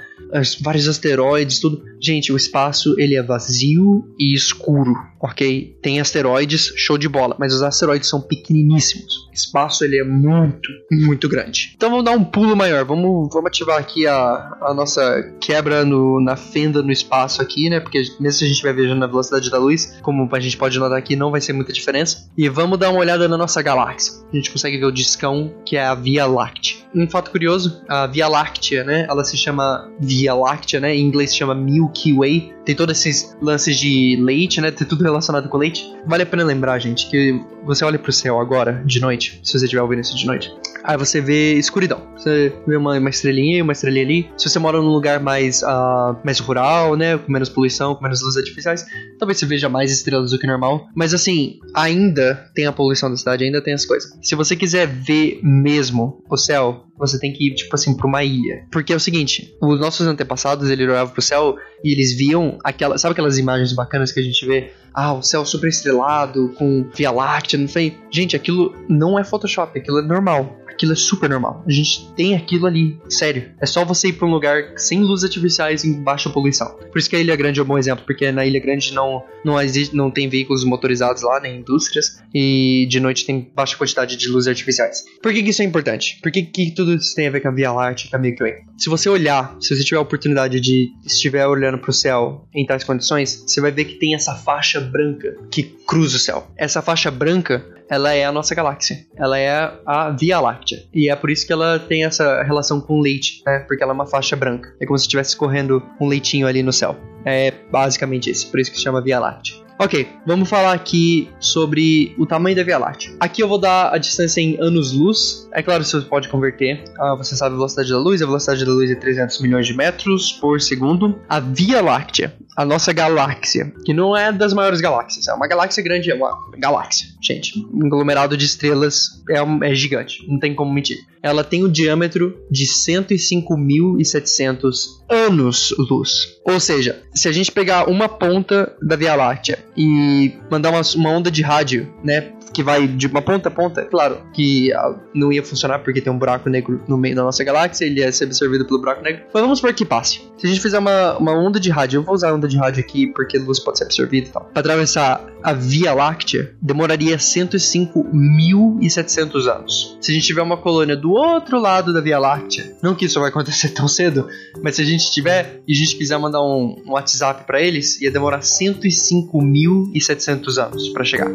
vários 0.62 0.88
asteroides, 0.88 1.60
tudo. 1.60 1.84
Gente, 2.00 2.32
o 2.32 2.38
espaço 2.38 2.96
ele 3.00 3.16
é 3.16 3.22
vazio 3.22 4.04
e 4.20 4.34
escuro, 4.34 4.96
ok? 5.20 5.78
Tem 5.82 6.00
asteroides, 6.00 6.74
show 6.76 6.98
de 6.98 7.08
bola, 7.08 7.36
mas 7.40 7.54
os 7.54 7.62
asteroides 7.62 8.10
são 8.10 8.22
pequeniníssimos. 8.22 9.30
O 9.30 9.34
espaço 9.34 9.86
ele 9.86 10.00
é 10.00 10.04
muito, 10.04 10.70
muito 10.92 11.30
grande. 11.30 11.74
Então 11.76 11.90
vamos 11.90 12.06
dar 12.06 12.12
um 12.12 12.24
pulo 12.24 12.56
maior, 12.56 12.84
vamos, 12.86 13.30
vamos 13.32 13.48
ativar 13.48 13.80
aqui 13.80 14.08
a, 14.08 14.58
a 14.62 14.74
nossa 14.74 15.36
quebra 15.40 15.86
no, 15.86 16.20
na 16.20 16.36
fenda 16.36 16.82
no 16.82 16.92
espaço 16.92 17.42
aqui, 17.42 17.70
né? 17.70 17.80
Porque 17.80 18.00
mesmo 18.20 18.32
se 18.32 18.44
a 18.44 18.48
gente 18.48 18.56
estiver 18.56 18.74
viajando 18.74 19.00
na 19.00 19.08
velocidade 19.08 19.50
da 19.50 19.58
luz, 19.58 20.00
como 20.02 20.28
a 20.32 20.40
gente 20.40 20.58
pode 20.58 20.80
notar 20.80 20.98
aqui, 20.98 21.16
não 21.16 21.32
vai 21.32 21.42
ser 21.42 21.54
muita 21.54 21.72
diferença. 21.72 22.30
E 22.38 22.50
vamos 22.50 22.80
dar 22.80 22.90
uma 22.90 23.00
olhada 23.00 23.28
na 23.28 23.38
nossa 23.38 23.62
galáxia. 23.62 24.14
A 24.32 24.36
gente 24.36 24.52
consegue 24.52 24.78
ver 24.78 24.86
o 24.86 24.92
discão 24.92 25.54
que 25.66 25.76
é 25.76 25.86
a 25.86 25.94
Via 25.94 26.26
Láctea. 26.26 26.78
Um 26.94 27.10
fato 27.10 27.32
curioso, 27.32 27.82
a 27.88 28.08
Via 28.08 28.28
Láctea, 28.28 28.84
né? 28.84 29.06
Ela 29.10 29.24
se 29.24 29.38
chama 29.38 29.90
Via 30.00 30.21
Láctea, 30.30 30.80
né? 30.80 30.96
Em 30.96 31.02
inglês 31.02 31.32
se 31.32 31.38
chama 31.38 31.56
Milky 31.56 32.14
Way. 32.14 32.54
Tem 32.66 32.76
todos 32.76 32.98
esses 32.98 33.36
lances 33.42 33.78
de 33.78 34.18
leite, 34.22 34.62
né? 34.62 34.72
Tem 34.72 34.88
tudo 34.88 35.04
relacionado 35.04 35.50
com 35.50 35.58
leite. 35.58 35.84
Vale 36.06 36.24
a 36.24 36.26
pena 36.26 36.44
lembrar, 36.44 36.80
gente, 36.80 37.10
que 37.10 37.40
você 37.66 37.84
olha 37.86 38.00
pro 38.00 38.12
céu 38.12 38.40
agora, 38.40 38.84
de 38.86 39.00
noite, 39.00 39.40
se 39.44 39.58
você 39.58 39.66
estiver 39.66 39.82
ouvindo 39.82 40.02
isso 40.02 40.16
de 40.16 40.26
noite. 40.26 40.52
Aí 40.84 40.98
você 40.98 41.22
vê 41.22 41.54
escuridão. 41.54 42.02
Você 42.18 42.54
vê 42.68 42.76
uma, 42.76 42.98
uma 42.98 43.10
estrelinha 43.10 43.64
uma 43.64 43.74
estrelinha 43.74 44.06
ali. 44.06 44.30
Se 44.38 44.50
você 44.50 44.60
mora 44.60 44.82
num 44.82 44.90
lugar 44.90 45.20
mais, 45.20 45.62
uh, 45.62 46.18
mais 46.24 46.40
rural, 46.40 46.96
né? 46.96 47.18
Com 47.18 47.32
menos 47.32 47.50
poluição, 47.50 47.96
com 47.96 48.04
menos 48.04 48.22
luzes 48.22 48.38
artificiais, 48.38 48.86
talvez 49.20 49.38
você 49.38 49.46
veja 49.46 49.70
mais 49.70 49.92
estrelas 49.92 50.32
do 50.32 50.40
que 50.40 50.48
normal. 50.48 50.88
Mas 50.96 51.14
assim, 51.14 51.60
ainda 51.74 52.50
tem 52.56 52.66
a 52.66 52.72
poluição 52.72 53.10
da 53.10 53.18
cidade, 53.18 53.44
ainda 53.44 53.62
tem 53.62 53.74
as 53.74 53.86
coisas. 53.86 54.18
Se 54.22 54.36
você 54.36 54.56
quiser 54.56 54.88
ver 54.88 55.40
mesmo 55.44 56.24
o 56.30 56.38
céu, 56.38 56.86
você 57.02 57.20
tem 57.20 57.34
que 57.34 57.48
ir, 57.48 57.56
tipo 57.56 57.74
assim, 57.76 57.96
pra 57.96 58.08
uma 58.08 58.24
ilha. 58.24 58.64
Porque 58.72 58.94
é 58.94 58.96
o 58.96 59.00
seguinte, 59.00 59.56
os 59.60 59.80
nossos 59.80 60.06
antepassados, 60.06 60.70
eles 60.70 60.88
olhavam 60.88 61.12
pro 61.12 61.22
céu 61.22 61.58
e 61.84 61.92
eles 61.92 62.14
viam 62.16 62.60
aquela, 62.64 62.98
sabe 62.98 63.14
aquelas 63.14 63.38
imagens 63.38 63.74
bacanas 63.74 64.12
que 64.12 64.20
a 64.20 64.24
gente 64.24 64.46
vê? 64.46 64.72
Ah, 64.94 65.14
o 65.14 65.22
céu 65.22 65.46
super 65.46 65.68
estrelado, 65.68 66.54
com 66.58 66.86
Via 66.94 67.12
Láctea, 67.12 67.58
não 67.58 67.68
sei. 67.68 67.98
Gente, 68.12 68.36
aquilo 68.36 68.76
não 68.88 69.18
é 69.18 69.24
Photoshop, 69.24 69.78
aquilo 69.80 70.00
é 70.00 70.02
normal 70.02 70.61
aquilo 70.72 70.94
é 70.94 70.96
super 70.96 71.30
normal. 71.30 71.64
A 71.68 71.72
gente 71.72 72.12
tem 72.16 72.36
aquilo 72.36 72.66
ali, 72.66 73.00
sério. 73.10 73.52
É 73.60 73.66
só 73.66 73.86
você 73.86 74.10
ir 74.10 74.14
para 74.14 74.28
um 74.28 74.32
lugar 74.32 74.74
sem 74.78 75.02
luzes 75.02 75.26
artificiais 75.26 75.84
em 75.84 76.02
baixa 76.02 76.30
poluição. 76.30 76.76
Por 76.92 76.98
isso 76.98 77.10
que 77.10 77.16
a 77.16 77.20
Ilha 77.20 77.36
Grande 77.36 77.60
é 77.60 77.64
um 77.64 77.66
bom 77.66 77.78
exemplo, 77.78 78.06
porque 78.06 78.32
na 78.32 78.46
Ilha 78.46 78.60
Grande 78.60 78.94
não, 78.94 79.24
não, 79.44 79.60
existe, 79.62 79.96
não 79.96 80.10
tem 80.10 80.30
veículos 80.30 80.64
motorizados 80.64 81.22
lá, 81.24 81.40
nem 81.40 81.60
indústrias, 81.60 82.22
e 82.34 82.88
de 82.90 83.00
noite 83.00 83.26
tem 83.26 83.52
baixa 83.56 83.78
quantidade 83.78 84.16
de 84.16 84.28
luzes 84.28 84.48
artificiais. 84.48 85.04
Por 85.22 85.34
que, 85.34 85.44
que 85.44 85.50
isso 85.50 85.62
é 85.62 85.66
importante? 85.66 86.20
Por 86.22 86.32
que, 86.32 86.44
que 86.44 86.72
tudo 86.72 86.96
isso 86.96 87.16
tem 87.16 87.28
a 87.28 87.32
ver 87.32 87.42
com 87.42 87.50
a 87.50 87.52
Via 87.52 87.72
Láctea, 87.72 88.10
com 88.10 88.16
a 88.16 88.20
Milky 88.20 88.44
Way? 88.44 88.54
Se 88.78 88.90
você 88.90 89.10
olhar, 89.10 89.56
se 89.60 89.76
você 89.76 89.84
tiver 89.84 89.98
a 89.98 90.02
oportunidade 90.02 90.60
de 90.60 90.92
estiver 91.06 91.46
olhando 91.46 91.78
para 91.78 91.90
o 91.90 91.94
céu 91.94 92.48
em 92.54 92.66
tais 92.66 92.84
condições, 92.84 93.44
você 93.46 93.62
vai 93.62 93.72
ver 93.72 93.86
que 93.86 94.00
tem 94.00 94.16
essa 94.16 94.36
faixa 94.36 94.80
branca 94.80 95.36
que 95.52 95.64
cruza 95.64 96.18
o 96.18 96.20
céu. 96.20 96.48
Essa 96.58 96.82
faixa 96.82 97.12
branca 97.12 97.64
ela 97.92 98.14
é 98.14 98.24
a 98.24 98.32
nossa 98.32 98.56
galáxia. 98.56 99.06
Ela 99.18 99.38
é 99.38 99.70
a 99.86 100.10
Via 100.12 100.40
Láctea. 100.40 100.61
E 100.94 101.10
é 101.10 101.16
por 101.16 101.30
isso 101.30 101.46
que 101.46 101.54
ela 101.54 101.80
tem 101.80 102.06
essa 102.06 102.44
relação 102.44 102.80
com 102.80 103.00
leite, 103.00 103.42
né? 103.46 103.60
Porque 103.60 103.84
ela 103.84 103.92
é 103.92 103.96
uma 103.96 104.08
faixa 104.08 104.36
branca. 104.36 104.74
É 104.80 104.86
como 104.86 104.98
se 104.98 105.04
estivesse 105.04 105.36
correndo 105.36 105.84
um 106.00 106.08
leitinho 106.08 106.48
ali 106.48 106.64
no 106.64 106.74
céu. 106.74 106.96
É 107.26 107.52
basicamente 107.72 108.30
isso. 108.30 108.50
Por 108.50 108.60
isso 108.60 108.72
que 108.72 108.78
se 108.78 108.84
chama 108.84 109.02
Via 109.02 109.20
Láctea. 109.20 109.56
Ok, 109.84 110.08
vamos 110.28 110.48
falar 110.48 110.74
aqui 110.74 111.28
sobre 111.40 112.14
o 112.16 112.28
tamanho 112.28 112.56
da 112.56 112.62
Via 112.62 112.78
Láctea. 112.78 113.14
Aqui 113.20 113.42
eu 113.42 113.48
vou 113.48 113.58
dar 113.58 113.92
a 113.92 113.98
distância 113.98 114.40
em 114.40 114.56
anos-luz. 114.62 115.50
É 115.52 115.64
claro, 115.64 115.84
você 115.84 116.00
pode 116.02 116.30
converter. 116.30 116.84
Ah, 117.00 117.16
você 117.16 117.36
sabe 117.36 117.54
a 117.54 117.58
velocidade 117.58 117.90
da 117.90 117.98
luz. 117.98 118.22
A 118.22 118.28
velocidade 118.28 118.64
da 118.64 118.72
luz 118.72 118.92
é 118.92 118.96
300 118.96 119.42
milhões 119.42 119.66
de 119.66 119.74
metros 119.74 120.34
por 120.34 120.62
segundo. 120.62 121.20
A 121.28 121.40
Via 121.40 121.82
Láctea, 121.82 122.36
a 122.56 122.64
nossa 122.64 122.94
galáxia, 122.94 123.74
que 123.84 123.92
não 123.92 124.16
é 124.16 124.32
das 124.32 124.54
maiores 124.54 124.82
galáxias. 124.82 125.28
É 125.28 125.34
uma 125.34 125.48
galáxia 125.48 125.82
grande, 125.82 126.12
é 126.12 126.14
uma 126.14 126.32
galáxia. 126.60 127.08
Gente, 127.20 127.54
um 127.74 127.88
aglomerado 127.88 128.38
de 128.38 128.46
estrelas 128.46 129.20
é, 129.32 129.42
um, 129.42 129.64
é 129.64 129.74
gigante. 129.74 130.24
Não 130.28 130.38
tem 130.38 130.54
como 130.54 130.72
mentir. 130.72 131.00
Ela 131.24 131.44
tem 131.44 131.64
o 131.64 131.68
um 131.68 131.72
diâmetro 131.72 132.40
de 132.52 132.66
105.700 132.66 135.02
anos-luz. 135.10 136.40
Ou 136.46 136.60
seja, 136.60 137.02
se 137.14 137.28
a 137.28 137.32
gente 137.32 137.52
pegar 137.52 137.88
uma 137.90 138.10
ponta 138.10 138.76
da 138.82 138.96
Via 138.96 139.14
Láctea 139.16 139.71
e 139.76 140.38
mandar 140.50 140.72
uma, 140.72 140.82
uma 140.96 141.10
onda 141.10 141.32
de 141.32 141.42
rádio, 141.42 141.94
né? 142.04 142.32
Que 142.54 142.64
vai 142.64 142.88
de 142.88 143.08
uma 143.08 143.22
ponta 143.22 143.50
a 143.50 143.52
ponta, 143.52 143.84
claro 143.86 144.22
que 144.34 144.74
ah, 144.74 144.96
não 145.14 145.32
ia 145.32 145.44
funcionar 145.44 145.80
porque 145.80 146.02
tem 146.02 146.12
um 146.12 146.18
buraco 146.18 146.50
negro 146.50 146.82
no 146.88 146.98
meio 146.98 147.16
da 147.16 147.22
nossa 147.24 147.44
galáxia, 147.44 147.86
ele 147.86 148.00
ia 148.00 148.12
ser 148.12 148.24
absorvido 148.26 148.66
pelo 148.66 148.80
buraco 148.80 149.02
negro. 149.02 149.22
Mas 149.34 149.42
vamos 149.42 149.62
por 149.62 149.74
que 149.74 149.86
passe. 149.86 150.22
Se 150.38 150.48
a 150.48 150.50
gente 150.50 150.62
fizer 150.62 150.80
uma, 150.80 151.18
uma 151.18 151.34
onda 151.34 151.60
de 151.60 151.70
rádio, 151.70 152.00
eu 152.00 152.04
vou 152.04 152.16
usar 152.16 152.30
a 152.30 152.34
onda 152.34 152.48
de 152.48 152.58
rádio 152.58 152.84
aqui 152.84 153.08
porque 153.08 153.38
a 153.38 153.42
luz 153.42 153.60
pode 153.60 153.78
ser 153.78 153.84
absorvida 153.86 154.28
e 154.28 154.32
tal. 154.32 154.46
Para 154.46 154.60
atravessar 154.60 155.24
a 155.44 155.54
Via 155.54 155.94
Láctea, 155.94 156.56
demoraria 156.62 157.18
105.700 157.18 159.48
anos. 159.48 159.98
Se 160.02 160.12
a 160.12 160.14
gente 160.14 160.26
tiver 160.26 160.42
uma 160.42 160.58
colônia 160.58 160.98
do 160.98 161.12
outro 161.12 161.60
lado 161.60 161.94
da 161.94 162.02
Via 162.02 162.20
Láctea, 162.20 162.76
não 162.82 162.96
que 162.96 163.06
isso 163.06 163.20
vai 163.20 163.30
acontecer 163.30 163.70
tão 163.70 163.88
cedo, 163.88 164.28
mas 164.62 164.76
se 164.76 164.82
a 164.82 164.86
gente 164.86 165.10
tiver 165.12 165.62
e 165.68 165.74
a 165.74 165.76
gente 165.76 165.96
quiser 165.96 166.18
mandar 166.18 166.42
um, 166.42 166.82
um 166.86 166.92
WhatsApp 166.92 167.46
para 167.46 167.62
eles, 167.62 168.02
ia 168.02 168.12
demorar 168.12 168.42
105 168.42 169.38
1.700 169.38 170.58
anos 170.58 170.90
para 170.90 171.04
chegar. 171.04 171.30